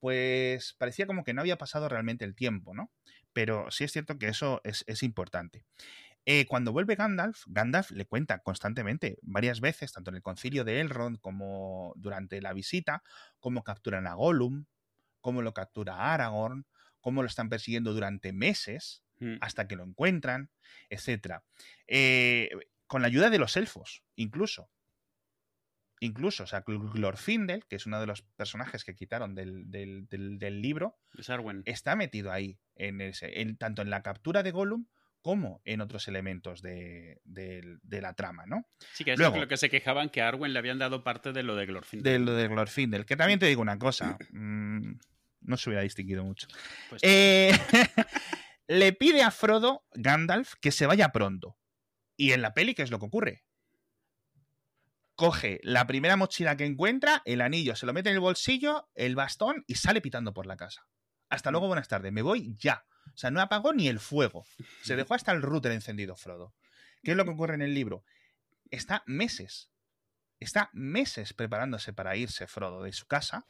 [0.00, 2.92] pues parecía como que no había pasado realmente el tiempo, ¿no?
[3.32, 5.64] Pero sí es cierto que eso es, es importante.
[6.26, 10.80] Eh, cuando vuelve Gandalf, Gandalf le cuenta constantemente, varias veces, tanto en el concilio de
[10.80, 13.02] Elrond como durante la visita,
[13.40, 14.66] cómo capturan a Gollum,
[15.20, 16.66] cómo lo captura Aragorn,
[17.08, 19.36] cómo lo están persiguiendo durante meses Mm.
[19.40, 20.50] hasta que lo encuentran,
[20.90, 21.40] etc.
[22.86, 24.68] con la ayuda de los elfos, incluso.
[26.00, 30.06] Incluso, o sea, Gl- Glorfindel, que es uno de los personajes que quitaron del, del-
[30.08, 31.28] del- del libro, Es
[31.64, 34.86] está metido ahí, en ese, en- tanto en la captura de Gollum
[35.20, 38.68] como en otros elementos de, de- de la trama, ¿no?
[38.92, 41.32] Sí, que es luego- lo que se quejaban que a Arwen le habían dado parte
[41.32, 42.12] de lo de Glorfindel.
[42.12, 44.92] De lo de Glorfindel, que también te digo una cosa, mm,
[45.40, 46.48] no se hubiera distinguido mucho.
[46.88, 47.52] Pues, Eh,
[48.68, 51.58] le pide a Frodo, Gandalf, que se vaya pronto.
[52.16, 53.44] Y en la peli, ¿qué es lo que ocurre?
[55.14, 59.16] Coge la primera mochila que encuentra, el anillo, se lo mete en el bolsillo, el
[59.16, 60.86] bastón y sale pitando por la casa.
[61.28, 62.84] Hasta luego, buenas tardes, me voy ya.
[63.06, 64.44] O sea, no apagó ni el fuego.
[64.82, 66.54] Se dejó hasta el router encendido, Frodo.
[67.02, 68.04] ¿Qué es lo que ocurre en el libro?
[68.70, 69.70] Está meses,
[70.40, 73.46] está meses preparándose para irse Frodo de su casa.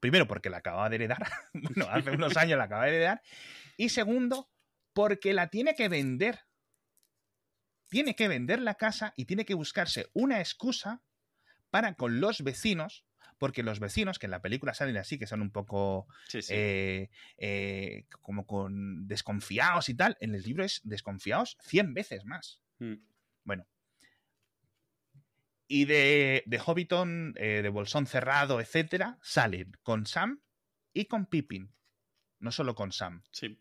[0.00, 1.30] Primero, porque la acababa de heredar.
[1.52, 3.22] bueno, hace unos años la acaba de heredar.
[3.76, 4.50] Y segundo,
[4.92, 6.40] porque la tiene que vender.
[7.88, 11.02] Tiene que vender la casa y tiene que buscarse una excusa
[11.70, 13.04] para con los vecinos,
[13.38, 16.52] porque los vecinos, que en la película salen así, que son un poco sí, sí.
[16.54, 22.60] eh, eh, como con desconfiados y tal, en el libro es desconfiados 100 veces más.
[22.78, 22.94] Mm.
[23.44, 23.66] Bueno.
[25.72, 30.40] Y de, de Hobbiton, eh, de Bolsón Cerrado, etcétera, salen con Sam
[30.92, 31.72] y con Pippin.
[32.40, 33.56] No solo con Sam, Sí.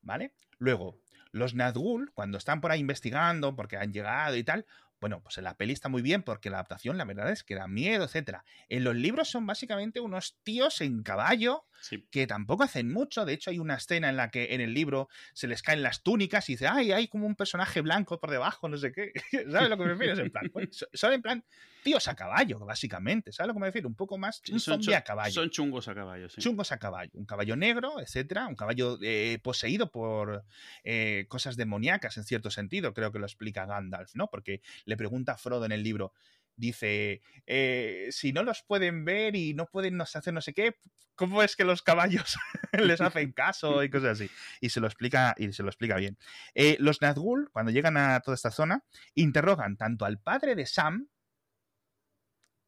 [0.00, 0.34] ¿vale?
[0.58, 4.66] Luego, los Nazgûl, cuando están por ahí investigando, porque han llegado y tal,
[5.00, 7.54] Bueno, pues en la peli está muy bien porque la adaptación, la verdad es que
[7.54, 8.44] da miedo, etcétera.
[8.68, 12.06] En los libros son básicamente unos tíos en caballo Sí.
[12.10, 13.24] que tampoco hacen mucho.
[13.24, 16.02] De hecho, hay una escena en la que en el libro se les caen las
[16.02, 19.12] túnicas y dice, ay, hay como un personaje blanco por debajo, no sé qué.
[19.50, 20.20] ¿Sabes lo que me refiero?
[20.20, 20.50] En plan,
[20.92, 21.44] son en plan
[21.84, 23.30] tíos a caballo, básicamente.
[23.32, 23.88] ¿Sabes lo que me refiero?
[23.88, 25.32] Un poco más un son, zombie a caballo.
[25.32, 26.40] son chungos a caballo, sí.
[26.40, 27.12] Chungos a caballo.
[27.14, 28.48] Un caballo negro, etcétera.
[28.48, 30.44] Un caballo eh, poseído por
[30.82, 32.92] eh, cosas demoníacas, en cierto sentido.
[32.92, 34.28] Creo que lo explica Gandalf, ¿no?
[34.28, 36.14] Porque le pregunta a Frodo en el libro.
[36.56, 40.76] Dice, eh, si no los pueden ver y no pueden hacer no sé qué,
[41.14, 42.36] ¿cómo es que los caballos
[42.72, 44.30] les hacen caso y cosas así?
[44.60, 46.18] Y se lo explica, y se lo explica bien.
[46.54, 48.84] Eh, los Nazgûl, cuando llegan a toda esta zona,
[49.14, 51.08] interrogan tanto al padre de Sam,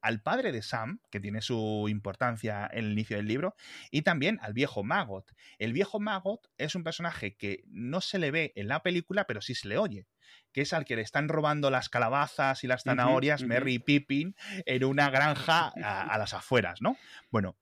[0.01, 3.55] al padre de Sam, que tiene su importancia en el inicio del libro,
[3.91, 5.31] y también al viejo Magot.
[5.59, 9.41] El viejo Magot es un personaje que no se le ve en la película, pero
[9.41, 10.07] sí se le oye,
[10.51, 13.41] que es al que le están robando las calabazas y las zanahorias.
[13.47, 14.35] Merry y Pippin,
[14.65, 16.97] en una granja a, a las afueras, ¿no?
[17.29, 17.55] Bueno,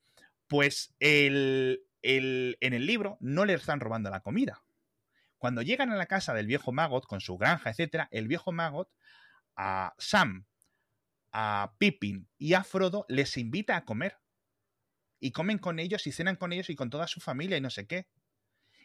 [0.47, 4.61] pues el, el- en el libro no le están robando la comida.
[5.37, 8.89] Cuando llegan a la casa del viejo Magot con su granja, etcétera, el viejo Magot
[9.55, 10.45] a Sam,
[11.31, 14.17] a Pippin y a Frodo les invita a comer.
[15.19, 17.69] Y comen con ellos y cenan con ellos y con toda su familia y no
[17.69, 18.07] sé qué.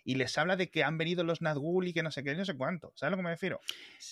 [0.05, 2.45] Y les habla de que han venido los Nazgûl y que no sé qué, no
[2.45, 2.93] sé cuánto.
[2.97, 3.61] ¿Sabes a lo que me refiero?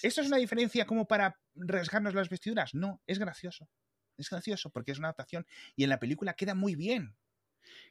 [0.03, 2.75] ¿Esto es una diferencia como para rasgarnos las vestiduras?
[2.75, 3.69] No, es gracioso.
[4.17, 7.17] Es gracioso porque es una adaptación y en la película queda muy bien.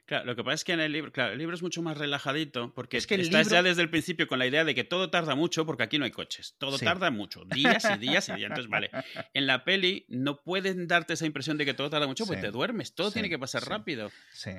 [0.04, 1.96] Claro, lo que pasa es que en el libro, claro, el libro es mucho más
[1.96, 4.74] relajadito porque Es que el estás libro- ya desde el principio con la idea de
[4.74, 6.56] que todo tarda mucho porque aquí no hay coches.
[6.58, 6.84] Todo Sí.
[6.84, 8.50] tarda mucho, días y días y días.
[8.50, 8.90] Entonces, vale.
[9.34, 12.46] En la peli no pueden darte esa impresión de que todo tarda mucho porque Sí.
[12.46, 12.94] te duermes.
[12.94, 14.10] Todo Sí, tiene que pasar rápido.
[14.32, 14.50] Sí.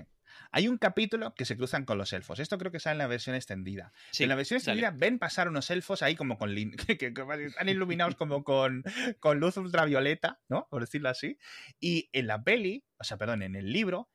[0.52, 2.40] Hay un capítulo que se cruzan con los elfos.
[2.40, 3.92] Esto creo que sale en la versión extendida.
[4.12, 4.80] Sí, en la versión sale.
[4.80, 8.44] extendida ven pasar unos elfos ahí como con lin- que, que- que están iluminados como
[8.44, 8.84] con,
[9.20, 10.68] con luz ultravioleta, ¿no?
[10.70, 11.38] Por decirlo así.
[11.80, 14.10] Y en la peli, o sea, perdón, en el libro,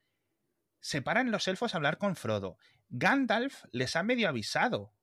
[0.79, 2.57] se paran los elfos a hablar con Frodo.
[2.89, 4.93] Gandalf les ha medio avisado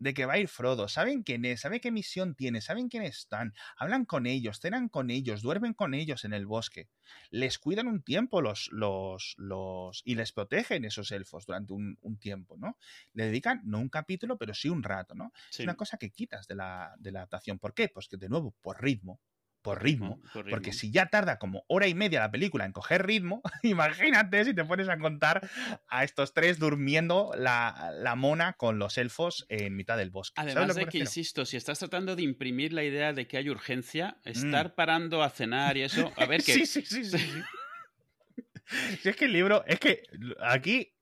[0.00, 0.88] de que va a ir Frodo.
[0.88, 3.54] Saben quién es, saben qué misión tiene, saben quiénes están.
[3.76, 6.88] Hablan con ellos, cenan con ellos, duermen con ellos en el bosque.
[7.30, 12.18] Les cuidan un tiempo los, los, los y les protegen esos elfos durante un, un
[12.18, 12.78] tiempo, ¿no?
[13.12, 15.32] Le dedican no un capítulo, pero sí un rato, ¿no?
[15.50, 15.62] Sí.
[15.62, 17.58] Es una cosa que quitas de la, de la adaptación.
[17.58, 17.88] ¿Por qué?
[17.88, 19.20] Pues que de nuevo, por ritmo.
[19.62, 20.20] Por ritmo.
[20.32, 24.44] por Porque si ya tarda como hora y media la película en coger ritmo, imagínate
[24.46, 25.48] si te pones a contar
[25.88, 30.34] a estos tres durmiendo la, la mona con los elfos en mitad del bosque.
[30.40, 31.04] ¿Sabes Además de que, refiero?
[31.04, 34.28] insisto, si estás tratando de imprimir la idea de que hay urgencia, Mm.
[34.30, 37.18] estar parando a cenar y eso, a ver Sí, sí, sí, sí.
[37.18, 37.42] sí.
[39.02, 40.04] Si es que el libro, es que
[40.40, 40.92] aquí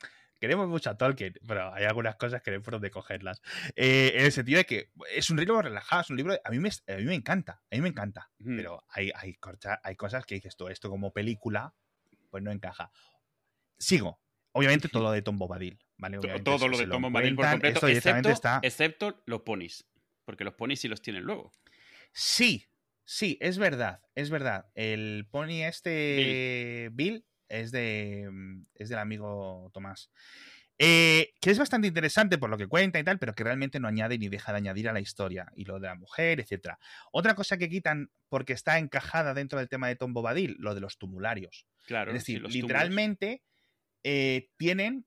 [0.41, 3.41] queremos mucho a Tolkien, pero hay algunas cosas que no hay por dónde cogerlas.
[3.77, 6.59] Eh, en el sentido de que es un libro relajado, es un libro, a mí
[6.59, 8.51] me, a mí me encanta, a mí me encanta, Ujú.
[8.57, 11.75] pero hay, hay, corcha- hay cosas que dices tú, esto como película,
[12.31, 12.91] pues no encaja.
[13.79, 14.21] Sigo.
[14.53, 16.19] Obviamente todo lo de Tom Bobadil, ¿vale?
[16.19, 18.61] Obviamente todo lo de Tom Bombadil por completo, excepto, está...
[18.63, 19.87] excepto los ponis.
[20.25, 21.53] Porque los ponis sí los tienen luego.
[22.13, 22.67] Sí,
[23.05, 24.71] sí, es verdad, es verdad.
[24.75, 30.11] El pony este Bill, es de mm, es del amigo Tomás.
[30.81, 33.89] Eh, que es bastante interesante por lo que cuenta y tal, pero que realmente no
[33.89, 36.79] añade ni deja de añadir a la historia y lo de la mujer, etcétera.
[37.11, 40.81] Otra cosa que quitan porque está encajada dentro del tema de Tom Bobadil, lo de
[40.81, 41.67] los tumularios.
[41.85, 42.13] Claro.
[42.13, 43.43] es decir, literalmente
[44.05, 45.07] eh, tienen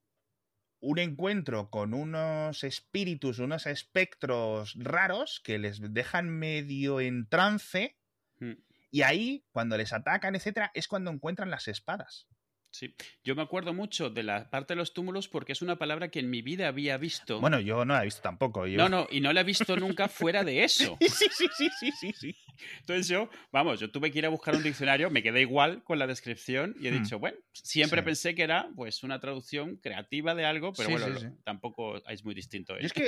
[0.82, 7.98] un encuentro con unos espíritus, unos espectros raros que les dejan medio en trance
[8.42, 8.54] Mm.
[8.92, 12.28] Y ahí, cuando les atacan, etcétera, es cuando encuentran las espadas.
[12.72, 12.96] Sí.
[13.24, 16.20] Yo me acuerdo mucho de la parte de los túmulos porque es una palabra que
[16.20, 17.40] en mi vida había visto.
[17.42, 18.66] Bueno, yo no la he visto tampoco.
[18.66, 20.98] yo- no, no, y no la he visto nunca fuera de eso.
[21.22, 22.36] Sí, sí, sí, sí, sí, sí.
[22.80, 26.00] Entonces yo, vamos, yo tuve que ir a buscar un diccionario, me quedé igual con
[26.00, 27.04] la descripción y he Hmm.
[27.04, 28.06] dicho, bueno, siempre Sí.
[28.06, 31.28] pensé que era pues una traducción creativa de algo, pero Sí, bueno, sí, lo- sí.
[31.44, 32.78] tampoco es muy distinto.
[32.80, 33.04] Yo es que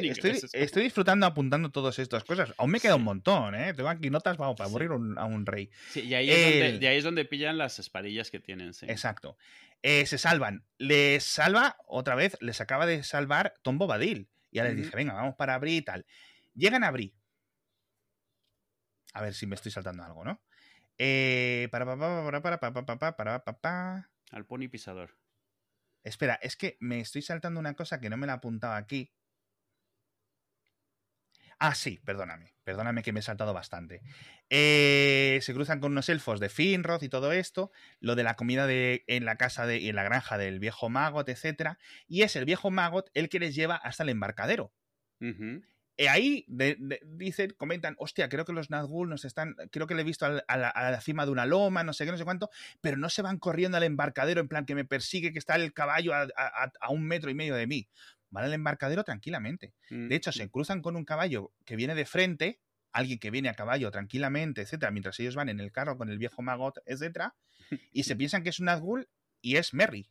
[0.53, 2.53] estoy, disfrutando apuntando todas estas cosas.
[2.57, 3.73] Aún me queda un montón, ¿eh?
[3.73, 5.69] Tengo aquí notas vamos, para un- a un rey.
[5.89, 8.85] Sí, y ahí, es donde, de ahí es donde pillan las espadillas que tienen, sí.
[8.89, 9.37] Exacto.
[9.81, 10.65] Eh, se salvan.
[10.77, 14.29] Les salva, otra vez, les acaba de salvar Tom Bobadil.
[14.49, 16.05] Y ya les dije, venga, vamos para Bri y tal.
[16.53, 17.15] Llegan a Bri.
[19.13, 20.41] A ver si me estoy saltando algo, ¿no?
[20.97, 24.09] Eh, para, pa, pa, para, para, pa, pa, pa, pa, para, pa, pa.
[24.31, 25.17] Al pony pisador.
[26.03, 29.13] Espera, es que me estoy saltando una cosa que no me la he apuntado aquí.
[31.65, 32.55] Ah, sí, perdóname.
[32.65, 34.01] Perdóname que me he saltado bastante.
[34.49, 37.71] Eh, se cruzan con unos elfos de Finrod y todo esto.
[38.01, 40.89] Lo de la comida de, en la casa de, y en la granja del viejo
[40.89, 41.77] Magot, etcétera.
[42.05, 44.73] Y es el viejo Magot el que les lleva hasta el embarcadero.
[45.21, 45.63] Ujú.
[45.95, 49.93] eh, ahí de- de- dicen, comentan, hostia, creo que los Nazgûl nos están, creo que
[49.93, 52.17] le he visto a la, a la cima de una loma, no sé qué, no
[52.17, 52.49] sé cuánto,
[52.81, 55.71] pero no se van corriendo al embarcadero en plan que me persigue, que está el
[55.71, 57.87] caballo a un metro y medio de mí.
[58.33, 59.75] Van al embarcadero tranquilamente.
[59.91, 60.07] Mm.
[60.07, 62.59] De hecho, se cruzan con un caballo que viene de frente,
[62.91, 66.17] alguien que viene a caballo tranquilamente, etcétera, mientras ellos van en el carro con el
[66.17, 67.35] viejo magot, etcétera,
[67.91, 69.07] y se piensan que es un Nazgûl
[69.39, 70.09] y es Merry.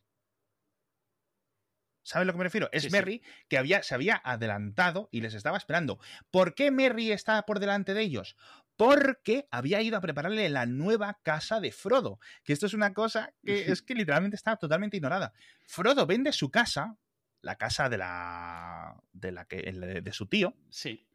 [2.01, 2.69] ¿Sabes a lo que me refiero?
[2.71, 2.93] Es Sí, sí.
[2.93, 5.99] Merry que había, se había adelantado y les estaba esperando.
[6.31, 8.37] ¿Por qué Merry está por delante de ellos?
[8.77, 12.19] Porque había ido a prepararle la nueva casa de Frodo.
[12.43, 15.33] Que esto es una cosa que es que literalmente está totalmente ignorada.
[15.65, 16.97] Frodo vende su casa,
[17.43, 18.99] la casa de la.
[19.11, 19.57] de la que.
[19.61, 20.55] de, su tío.
[20.71, 21.07] Sí.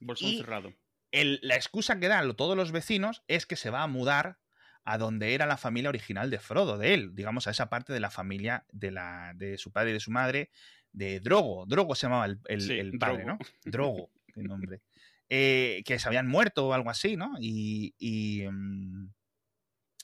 [0.00, 0.74] Bolsón Y- cerrado.
[1.10, 4.38] El- la excusa que dan todos los vecinos es que se va a mudar
[4.84, 8.00] a donde era la familia original de Frodo, de él, digamos, a esa parte de
[8.00, 10.50] la familia de, la, de su padre y de su madre,
[10.92, 11.64] de Drogo.
[11.66, 13.38] Drogo se llamaba el, el- Sí, el padre, Drogo.
[13.38, 13.70] ¿no?
[13.70, 14.80] Drogo, qué nombre.
[15.30, 17.32] Eh, que se habían muerto o algo así, ¿no?
[17.40, 17.94] Y.
[17.98, 19.08] y mm,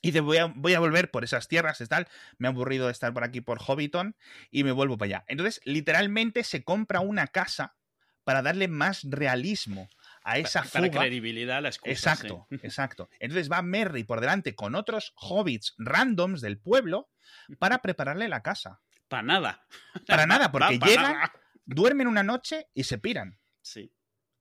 [0.01, 2.07] y de voy a, voy a volver por esas tierras y tal.
[2.37, 4.15] Me ha aburrido de estar por aquí por Hobbiton
[4.49, 5.25] y me vuelvo para allá.
[5.27, 7.75] Entonces, literalmente se compra una casa
[8.23, 9.89] para darle más realismo
[10.23, 11.01] a esa para fuga.
[11.01, 11.91] credibilidad a la excusa.
[11.91, 13.09] Exacto, exacto.
[13.19, 17.09] Entonces va Merry por delante con otros hobbits randoms del pueblo
[17.59, 18.81] para prepararle la casa.
[19.07, 19.67] Para nada.
[20.07, 21.33] Para nada, porque pa' llegan, nada.
[21.65, 23.39] duermen una noche y se piran.
[23.61, 23.91] Sí.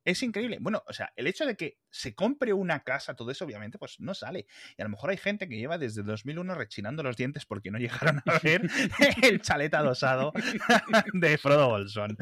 [0.04, 0.58] Es increíble.
[0.60, 4.00] Bueno, o sea, el hecho de que se compre una casa, todo eso obviamente pues
[4.00, 4.46] no sale.
[4.76, 7.78] Y a lo mejor hay gente que lleva desde 2001 rechinando los dientes porque no
[7.78, 8.62] llegaron a ver
[9.22, 10.32] el chalet adosado
[11.12, 12.16] de Frodo Bolsón.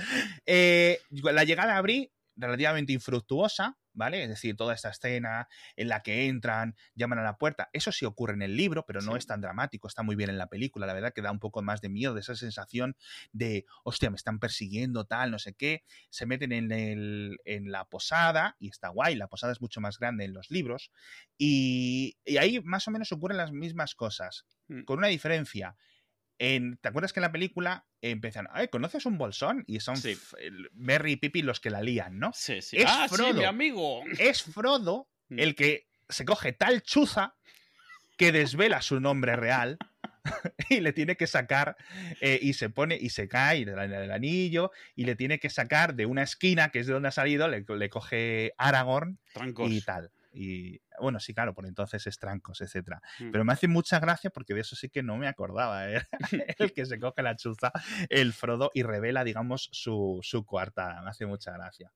[0.45, 4.23] Eh, la llegada a Bri, relativamente infructuosa, ¿vale?
[4.23, 8.07] Es decir, toda esta escena en la que entran, llaman a la puerta, eso sí
[8.07, 9.19] ocurre en el libro, pero no Sí.
[9.19, 11.61] es tan dramático, está muy bien en la película, la verdad que da un poco
[11.63, 12.97] más de miedo, de esa sensación
[13.33, 17.85] de, hostia, me están persiguiendo, tal, no sé qué, se meten en, el, en la
[17.85, 20.93] posada y está guay, la posada es mucho más grande en los libros
[21.37, 24.85] y, y ahí más o menos ocurren las mismas cosas, Mm.
[24.85, 25.77] con una diferencia.
[26.39, 29.65] En, ¿Te acuerdas que en la película empiezan, ay, ¿conoces un bolsón?
[29.67, 30.17] Y son Sí.
[30.73, 32.31] Merry y Pippin los que la lían, ¿no?
[32.35, 32.77] Sí, sí.
[32.77, 33.35] Es ah, sí, Frodo.
[33.35, 34.03] mi amigo.
[34.19, 35.39] Es Frodo Mm.
[35.41, 37.35] el que se coge tal chuza
[38.17, 39.77] que desvela su nombre real
[40.71, 41.77] y le tiene que sacar
[42.23, 45.95] eh, y se pone y se cae del, del anillo y le tiene que sacar
[45.95, 49.71] de una esquina que es de donde ha salido, le, le coge Aragorn Trancos.
[49.71, 50.11] y tal.
[50.31, 53.01] Y bueno, sí, claro, por entonces es trancos, etcétera.
[53.19, 53.31] Mm.
[53.31, 55.91] Pero me hace mucha gracia porque de eso sí que no me acordaba.
[55.91, 56.03] ¿eh?
[56.59, 57.73] el que se coge la chuza,
[58.09, 61.03] el Frodo, y revela, digamos, su, su coartada.
[61.03, 61.91] Me hace mucha gracia.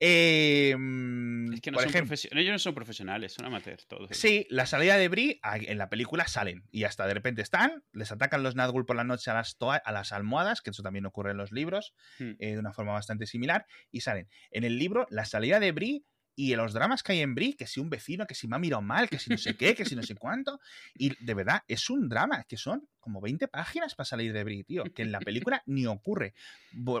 [0.00, 2.16] Eh, Es que no por son ejemplo.
[2.32, 4.10] Ellos no son profesionales, son amateurs todos.
[4.16, 7.84] Sí, la salida de Bri a- en la película salen y hasta de repente están,
[7.92, 11.06] les atacan los Nazgûl por la noche a las, a las almohadas, que eso también
[11.06, 12.30] ocurre en los libros Mm.
[12.38, 14.28] eh, de una forma bastante similar, y salen.
[14.50, 16.04] En el libro, la salida de Bri
[16.36, 18.58] y los dramas que hay en Bri, que si un vecino, que si me ha
[18.58, 20.60] mirado mal, que si no sé qué, que si no sé cuánto,
[20.94, 24.64] y de verdad, es un drama, que son como 20 páginas para salir de Bri,
[24.64, 26.34] tío, que en la película ni ocurre.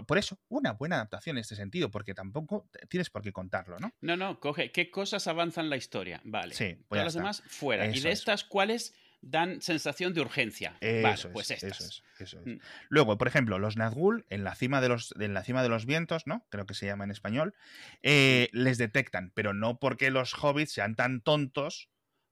[0.06, 3.90] Por eso, una buena adaptación en este sentido, porque tampoco tienes por qué contarlo, ¿no?
[4.02, 4.70] No, no, coge.
[4.70, 6.20] ¿Qué cosas avanzan la historia?
[6.24, 6.54] Vale.
[6.54, 7.86] Sí, pues Todas las demás, fuera.
[7.86, 8.18] y de es.
[8.20, 8.94] estas, ¿cuáles
[9.24, 10.76] dan sensación de urgencia?
[10.80, 11.80] Eso vale, es, pues estas.
[11.80, 12.46] eso es, eso es.
[12.46, 12.60] Mm.
[12.88, 15.86] Luego, por ejemplo, los Nazgûl, en la cima de los, en la cima de los
[15.86, 16.46] vientos, ¿no?
[16.50, 17.54] Creo que se llama en español,
[18.02, 21.90] eh, les detectan, pero no porque los hobbits sean tan tontos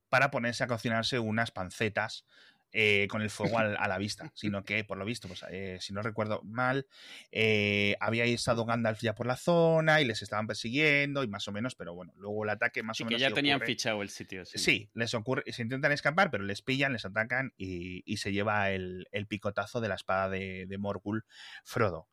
[0.08, 2.26] para ponerse a cocinarse unas pancetas
[2.72, 5.78] eh, con el fuego al- a la vista, sino que, por lo visto, pues, eh,
[5.80, 6.86] si no recuerdo mal,
[7.30, 11.52] eh, había estado Gandalf ya por la zona y les estaban persiguiendo y más o
[11.52, 13.66] menos, pero bueno, luego el ataque más Sí, o que menos ya sí tenían ocurre.
[13.66, 14.44] fichado el sitio.
[14.44, 14.58] Sí.
[14.58, 18.70] Sí, les ocurre, se intentan escapar, pero les pillan, les atacan y, y se lleva
[18.70, 21.24] el, el picotazo de la espada de, de Morgul
[21.64, 22.08] Frodo.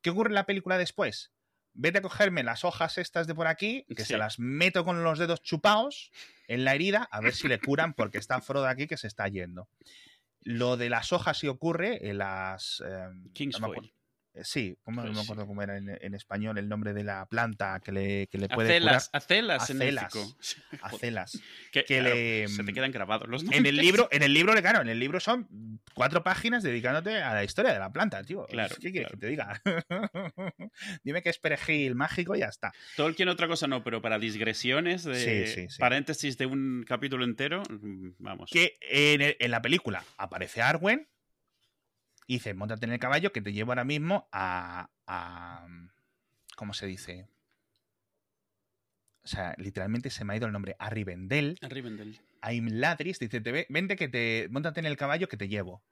[0.00, 1.32] ¿Qué ocurre en la película después?
[1.74, 4.08] Vete a cogerme las hojas estas de por aquí, que Sí.
[4.12, 6.10] se las meto con los dedos chupados
[6.52, 9.26] en la herida, a ver si le curan, porque está Frodo aquí que se está
[9.28, 9.68] yendo.
[10.42, 12.82] Lo de las hojas sí ocurre, en las...
[12.86, 13.72] eh, Kingsfoil.
[13.72, 14.01] acuerdo- eh,
[14.42, 15.26] Sí, ¿cómo- no Pues me sí.
[15.26, 18.48] acuerdo cómo era en, en español el nombre de la planta que le, que le
[18.48, 20.12] puede Acelas, acelas en Acelas.
[20.12, 20.26] curar.
[20.82, 21.38] Acelas.
[21.70, 23.68] Que, que claro, le- Se te quedan grabados los En nombres.
[23.70, 27.44] el libro, en el libro, claro, en el libro son cuatro páginas dedicándote a la
[27.44, 28.46] historia de la planta, tío.
[28.46, 29.20] Claro, ¿Qué quieres claro.
[29.20, 29.62] que te diga?
[31.04, 32.72] Dime que es perejil mágico y ya está.
[32.96, 35.14] Tolkien otra cosa no, pero para digresiones de
[35.46, 35.78] Sí, sí, sí.
[35.78, 38.50] paréntesis de un capítulo entero, mm, vamos.
[38.50, 41.08] Que en, el- en la película aparece Arwen
[42.26, 45.66] y dice, montate en el caballo que te llevo ahora mismo a, a-
[46.56, 47.28] ¿Cómo se dice?
[49.24, 50.74] O sea, literalmente se me ha ido el nombre.
[50.78, 51.58] A Rivendell.
[51.62, 52.18] A Rivendell.
[52.40, 55.82] a Imladris, dice, te ve- vente que te, montate en el caballo que te llevo.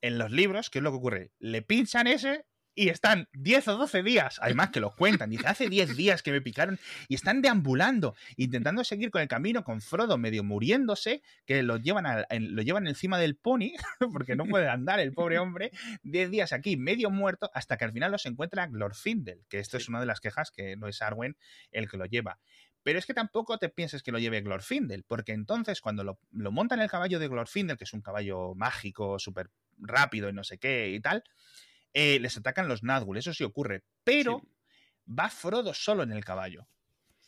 [0.00, 1.30] En los libros, ¿qué es lo que ocurre?
[1.38, 5.68] Le pinchan ese y están 10 o 12 días, además que lo cuentan, dice, hace
[5.68, 10.18] 10 días que me picaron y están deambulando, intentando seguir con el camino con Frodo
[10.18, 13.72] medio muriéndose, que lo llevan, lo llevan encima del pony,
[14.12, 15.70] porque no puede andar el pobre hombre,
[16.04, 19.88] 10 días aquí medio muerto, hasta que al final los encuentra Glorfindel, que esto es
[19.88, 21.36] una de las quejas que no es Arwen
[21.72, 22.38] el que lo lleva.
[22.82, 26.50] Pero es que tampoco te pienses que lo lleve Glorfindel, porque entonces cuando lo, lo
[26.50, 30.58] montan el caballo de Glorfindel, que es un caballo mágico, súper rápido y no sé
[30.58, 31.22] qué y tal,
[31.92, 34.42] eh, les atacan los Nazgûl, eso sí ocurre, pero
[35.06, 36.68] va Frodo solo en el caballo.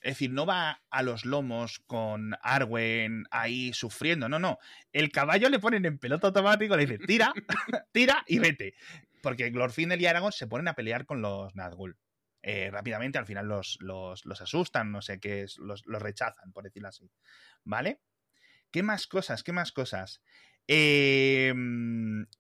[0.01, 4.59] Es decir, no va a los lomos con Arwen ahí sufriendo, no, no.
[4.93, 7.33] El caballo le ponen en pelota automático, le dicen, tira,
[7.93, 8.75] tira y vete.
[9.23, 11.97] Porque Glorfindel y Aragorn se ponen a pelear con los Nazgûl.
[12.43, 16.65] Eh, rápidamente, al final los, los, asustan, no sé qué es, los, los, rechazan, por
[16.65, 17.09] decirlo así.
[17.63, 18.01] ¿Vale?
[18.73, 19.45] ¿Qué más cosas?
[19.45, 20.21] ¿Qué más cosas?
[20.67, 21.55] Eh,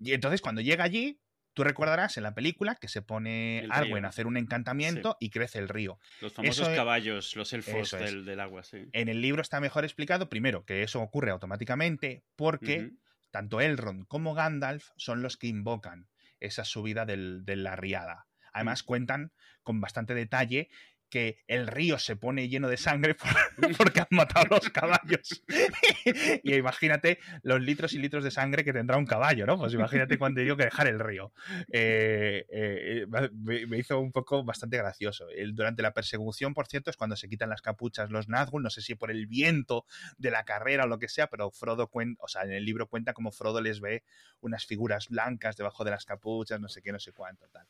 [0.00, 1.20] y entonces, cuando llega allí,
[1.54, 5.58] Tú recordarás en la película que se pone Arwen a hacer un encantamiento y crece
[5.58, 5.98] el río.
[6.20, 8.88] Los famosos caballos, los elfos del, agua, sí.
[8.92, 12.92] En el libro está mejor explicado, primero, que eso ocurre automáticamente porque
[13.30, 16.08] tanto Elrond como Gandalf son los que invocan
[16.40, 18.26] esa subida de la riada.
[18.52, 18.86] Además, mm.
[18.86, 19.32] cuentan
[19.62, 20.68] con bastante detalle
[21.12, 23.14] que el río se pone lleno de sangre
[23.76, 25.44] porque han matado los caballos.
[26.42, 29.58] y imagínate los litros y litros de sangre que tendrá un caballo, ¿no?
[29.58, 31.34] Pues imagínate cuando digo que dejar el río.
[31.70, 35.26] Eh, eh, me, hizo un poco bastante gracioso.
[35.52, 38.80] durante la persecución, por cierto, es cuando se quitan las capuchas los Nazgûl, no sé
[38.80, 39.84] si por el viento
[40.16, 42.88] de la carrera o lo que sea, pero Frodo cuenta, o sea, en el libro
[42.88, 44.02] cuenta como Frodo les ve
[44.40, 47.66] unas figuras blancas debajo de las capuchas, no sé qué, no sé cuánto, tal.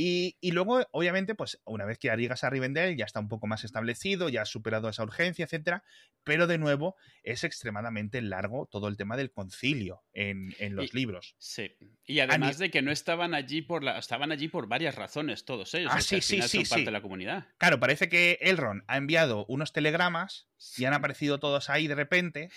[0.00, 3.64] Y, luego, obviamente, pues una vez que llegas a Rivendell ya está un poco más
[3.64, 5.82] establecido, ya ha superado esa urgencia, etcétera,
[6.22, 6.94] pero de nuevo
[7.24, 11.34] es extremadamente largo todo el tema del concilio en, los libros.
[11.38, 11.72] Sí.
[12.04, 15.74] Y además de que no estaban allí por la, estaban allí por varias razones todos
[15.74, 15.90] ellos.
[15.92, 17.48] Ah, sí, sí, sí, parte de la comunidad.
[17.58, 20.46] Claro, parece que Elrond ha enviado unos telegramas
[20.76, 22.50] y han aparecido todos ahí de repente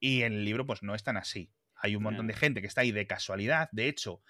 [0.00, 1.50] y en el libro pues no están así.
[1.76, 3.68] Hay un montón de gente que está ahí de casualidad.
[3.72, 4.22] De hecho,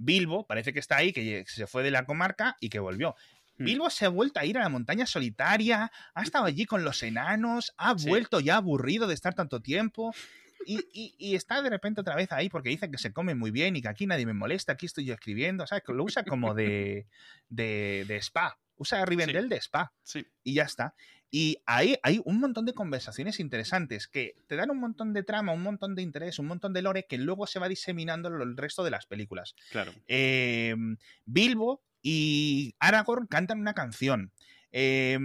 [0.00, 3.14] Bilbo parece que está ahí, que se fue de la comarca y que volvió.
[3.58, 3.64] Hmm.
[3.66, 7.02] Bilbo se ha vuelto a ir a la montaña solitaria, ha estado allí con los
[7.02, 10.14] enanos, ha vuelto ya aburrido de estar tanto tiempo.
[10.66, 13.82] Y, está de repente otra vez ahí porque dice que se come muy bien y
[13.82, 15.84] que aquí nadie me molesta, aquí estoy yo escribiendo, ¿sabes?
[15.88, 17.06] Lo usa como de,
[17.48, 19.92] de, de spa, usa Rivendell de spa.
[20.02, 20.26] Sí.
[20.42, 20.94] Y ya está.
[21.30, 25.52] Y ahí hay un montón de conversaciones interesantes que te dan un montón de trama,
[25.52, 28.82] un montón de interés, un montón de lore que luego se va diseminando el resto
[28.82, 29.54] de las películas.
[29.70, 29.92] Claro.
[30.08, 34.32] Em, Bilbo y Aragorn cantan una canción.
[34.72, 35.18] Eh,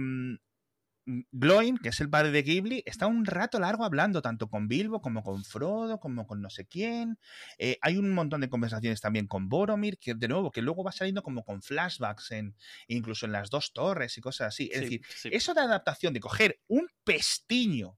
[1.06, 5.00] Gloin, que es el padre de Ghibli, está un rato largo hablando, tanto con Bilbo
[5.00, 7.18] como con Frodo, como con no sé quién.
[7.58, 10.90] Eh, hay un montón de conversaciones también con Boromir, que de nuevo, que luego va
[10.90, 12.56] saliendo como con flashbacks, en,
[12.88, 14.68] incluso en las dos torres y cosas así.
[14.72, 17.96] Es decir, eso de adaptación, de coger un pestiño,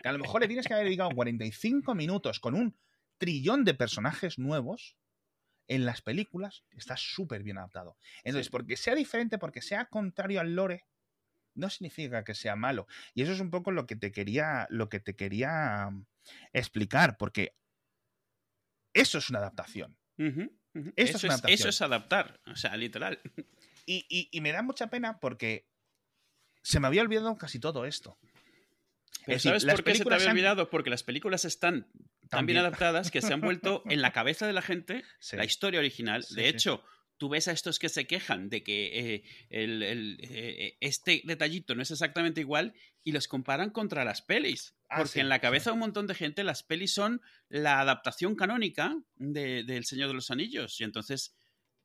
[0.00, 2.76] que a lo mejor le tienes que haber dedicado 45 minutos con un
[3.18, 4.96] trillón de personajes nuevos,
[5.66, 7.96] en las películas está súper bien adaptado.
[8.22, 10.84] Entonces, porque sea diferente, porque sea contrario al lore,
[11.54, 12.86] no significa que sea malo.
[13.14, 15.90] Y eso es un poco lo que te quería, lo que te quería
[16.52, 17.56] explicar, porque
[18.92, 19.98] eso es una adaptación.
[20.96, 23.20] Eso, es, eso, es, adaptar, o sea, literal.
[23.86, 25.68] Y, me da mucha pena porque
[26.62, 28.18] se me había olvidado casi todo esto.
[29.38, 30.70] ¿Sabes por qué se te había olvidado?
[30.70, 31.88] Porque las películas están
[32.28, 35.80] tan bien adaptadas que se han vuelto en la cabeza de la gente la historia
[35.80, 36.24] original.
[36.30, 36.84] de hecho,
[37.18, 41.90] tú ves a estos que se quejan de que eh, eh, este detallito no es
[41.90, 44.74] exactamente igual y los comparan contra las pelis.
[44.88, 48.34] Ah, porque en la cabeza de un montón de gente las pelis son la adaptación
[48.34, 50.80] canónica de, del Señor de los Anillos.
[50.80, 51.36] Y entonces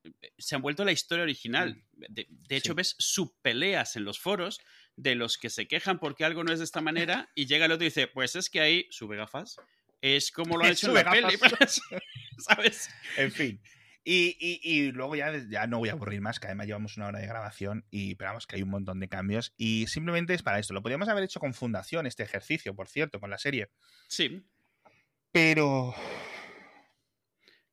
[0.04, 1.84] eh, se han vuelto la historia original.
[1.94, 2.06] Mm.
[2.10, 4.60] De, hecho, ves subpeleas en los foros
[4.96, 7.72] de los que se quejan porque algo no es de esta manera y llega el
[7.72, 9.58] otro y dice, pues es que ahí sube gafas.
[10.02, 11.38] Es como lo ha hecho en la peli.
[12.38, 12.90] ¿Sabes?
[13.18, 13.62] En fin.
[14.04, 17.28] Y, luego ya, ya no voy a aburrir más, que además llevamos una hora de
[17.28, 19.54] grabación y esperamos que hay un montón de cambios.
[19.58, 20.74] Y simplemente es para esto.
[20.74, 23.70] Lo podríamos haber hecho con Fundación, este ejercicio, por cierto, con la serie.
[24.08, 24.44] Sí.
[25.32, 25.94] Pero.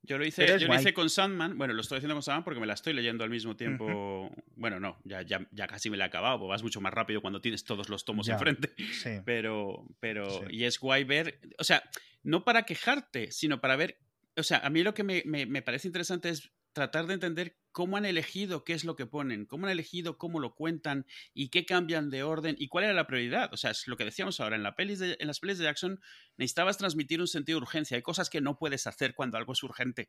[0.02, 1.58] Yo lo hice, yo lo hice con Sandman.
[1.58, 4.30] Bueno, lo estoy haciendo con Sandman porque me la estoy leyendo al mismo tiempo.
[4.54, 6.38] Bueno, no, ya, ya, ya, casi me la he acabado.
[6.38, 8.72] Pues vas mucho más rápido cuando tienes todos los tomos enfrente.
[8.92, 9.20] Sí.
[9.24, 11.40] Pero, pero, y es guay ver.
[11.58, 11.82] O sea,
[12.22, 13.98] no para quejarte, sino para ver
[14.36, 18.04] o sea, a mí lo que me, parece interesante es tratar de entender cómo han
[18.04, 22.10] elegido qué es lo que ponen, cómo han elegido cómo lo cuentan y qué cambian
[22.10, 23.52] de orden y cuál era la prioridad.
[23.52, 26.00] O sea, es lo que decíamos ahora, en, la pelis en las pelis de Jackson
[26.36, 27.96] necesitabas transmitir un sentido de urgencia.
[27.96, 30.08] Hay cosas que no puedes hacer cuando algo es urgente.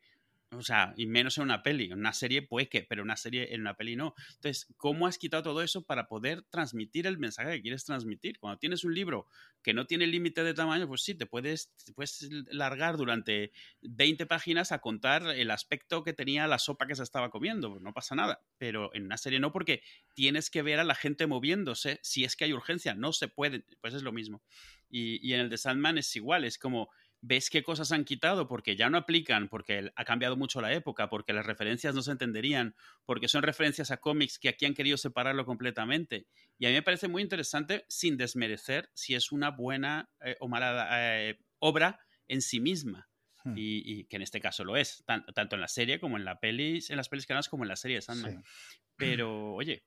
[0.50, 1.92] O sea, y menos en una peli.
[1.92, 4.14] Una serie puede que, pero una serie, en una peli no.
[4.36, 8.38] Entonces, ¿cómo has quitado todo eso para poder transmitir el mensaje que quieres transmitir?
[8.38, 9.26] Cuando tienes un libro
[9.62, 14.24] que no tiene límite de tamaño, pues sí, te puedes, te puedes largar durante 20
[14.24, 17.70] páginas a contar el aspecto que tenía la sopa que se estaba comiendo.
[17.70, 18.40] Pues no pasa nada.
[18.56, 19.82] Pero en una serie no, porque
[20.14, 22.00] tienes que ver a la gente moviéndose.
[22.02, 23.66] Si es que hay urgencia, no se puede.
[23.82, 24.42] Pues es lo mismo.
[24.88, 26.44] Y, y en el de Sandman es igual.
[26.44, 26.88] Es como
[27.20, 31.08] ves qué cosas han quitado porque ya no aplican, porque ha cambiado mucho la época,
[31.08, 34.96] porque las referencias no se entenderían, porque son referencias a cómics que aquí han querido
[34.96, 36.26] separarlo completamente.
[36.58, 40.48] Y a mí me parece muy interesante, sin desmerecer si es una buena eh, o
[40.48, 40.88] mala
[41.28, 43.08] eh, obra en sí misma.
[43.44, 43.54] Hmm.
[43.56, 46.90] Y, que en este caso lo es, tanto en la serie como en la pelis,
[46.90, 48.42] en las pelis canales como en la serie de Sandman.
[48.96, 49.84] Pero, oye,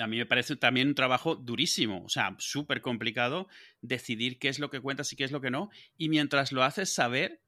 [0.00, 3.48] a mí me parece también un trabajo durísimo, o sea, súper complicado
[3.80, 5.70] decidir qué es lo que cuentas y qué es lo que no.
[5.96, 7.42] Y mientras lo haces, saber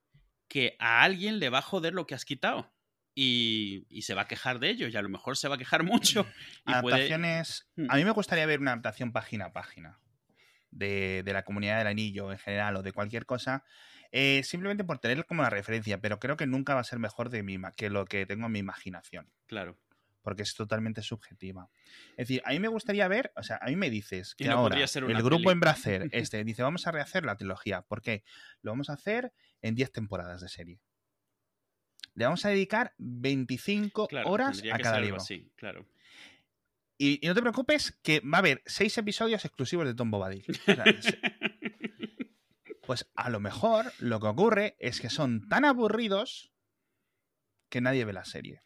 [0.49, 2.73] que a alguien le va a joder lo que has quitado.
[3.17, 5.85] Y, se va a quejar de ello, y a lo mejor se va a quejar
[5.85, 6.27] mucho.
[6.67, 7.71] Y Adaptaciones.
[7.77, 7.87] Hmm.
[7.89, 10.01] A mí me gustaría ver una adaptación página a página
[10.71, 13.65] de, la comunidad del anillo en general o de cualquier cosa.
[14.11, 17.31] Eh, simplemente por tener como la referencia, pero creo que nunca va a ser mejor
[17.31, 19.31] de mi, que lo que tengo en mi imaginación.
[19.47, 19.79] Claro
[20.25, 21.69] porque es totalmente subjetiva.
[22.17, 24.55] Es decir, a mí me gustaría ver, o sea, a mí me dices que no
[24.55, 27.83] ahora ser el grupo Embracer este dice, vamos a rehacer la trilogía.
[27.83, 28.25] ¿Por qué?
[28.63, 30.81] Lo vamos a hacer en 10 temporadas de serie.
[32.15, 35.19] Le vamos a dedicar 25 horas a cada libro.
[35.19, 35.87] Así, claro.
[36.97, 40.47] Y, no te preocupes que va a haber 6 episodios exclusivos de Tom Bobadil.
[42.87, 46.51] pues a lo mejor lo que ocurre es que son tan aburridos
[47.69, 48.63] que nadie ve la serie.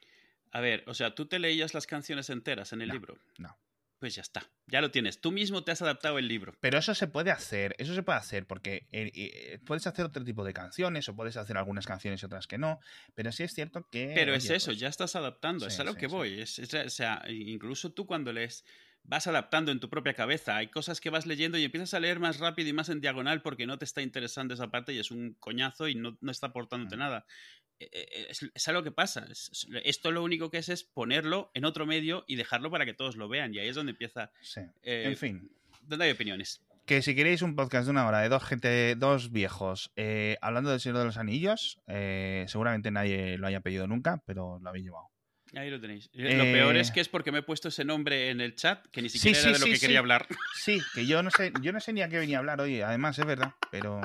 [0.53, 3.19] A ver, o sea, ¿tú te leías las canciones enteras en el libro?
[3.39, 3.57] No.
[4.01, 5.21] Pues ya está, ya lo tienes.
[5.21, 6.55] Tú mismo te has adaptado el libro.
[6.61, 10.23] Pero eso se puede hacer, eso se puede hacer porque eh, eh, puedes hacer otro
[10.25, 12.79] tipo de canciones o puedes hacer algunas canciones y otras que no.
[13.17, 14.13] Pero sí es cierto que.
[14.15, 16.41] Pero es eso, ya estás adaptando, es a lo que voy.
[16.41, 18.65] Es, o sea, incluso tú cuando lees
[19.03, 20.57] vas adaptando en tu propia cabeza.
[20.57, 23.41] Hay cosas que vas leyendo y empiezas a leer más rápido y más en diagonal
[23.43, 26.49] porque no te está interesando esa parte y es un coñazo y no, no está
[26.49, 26.99] aportándote Mm.
[26.99, 27.27] nada.
[27.81, 29.27] Eh, eh, Es, es algo que pasa.
[29.31, 32.95] Es- esto lo único que es es ponerlo en otro medio y dejarlo para que
[32.95, 33.55] todos lo vean.
[33.55, 34.31] Y ahí es donde empieza.
[34.41, 34.61] Sí.
[34.83, 35.51] eh, En fin.
[35.83, 36.61] Donde hay opiniones.
[36.87, 40.71] Que si queréis un podcast de una hora de dos gente, dos viejos, eh, hablando
[40.71, 44.87] del Señor de los Anillos, eh, seguramente nadie lo haya pedido nunca, pero lo habéis
[44.87, 45.05] llevado.
[45.55, 46.11] Ahí lo tenéis.
[46.15, 48.87] Eh, Lo peor es que es porque me he puesto ese nombre en el chat
[48.89, 50.27] que ni siquiera sí, era de lo sí, que quería hablar.
[50.55, 52.81] Sí, que yo no sé, yo no sé ni a qué venía a hablar hoy,
[52.83, 53.99] además, es verdad, pero.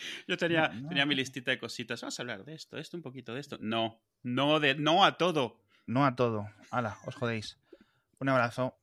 [0.28, 0.88] Yo tenía, No, no.
[0.88, 2.00] tenía mi listita de cositas.
[2.00, 3.58] Vamos a hablar de esto, esto, un poquito de esto.
[3.60, 5.60] No, no, de, no a todo.
[5.86, 6.48] No a todo.
[6.70, 7.58] Hala, os jodéis.
[8.18, 8.76] Un abrazo.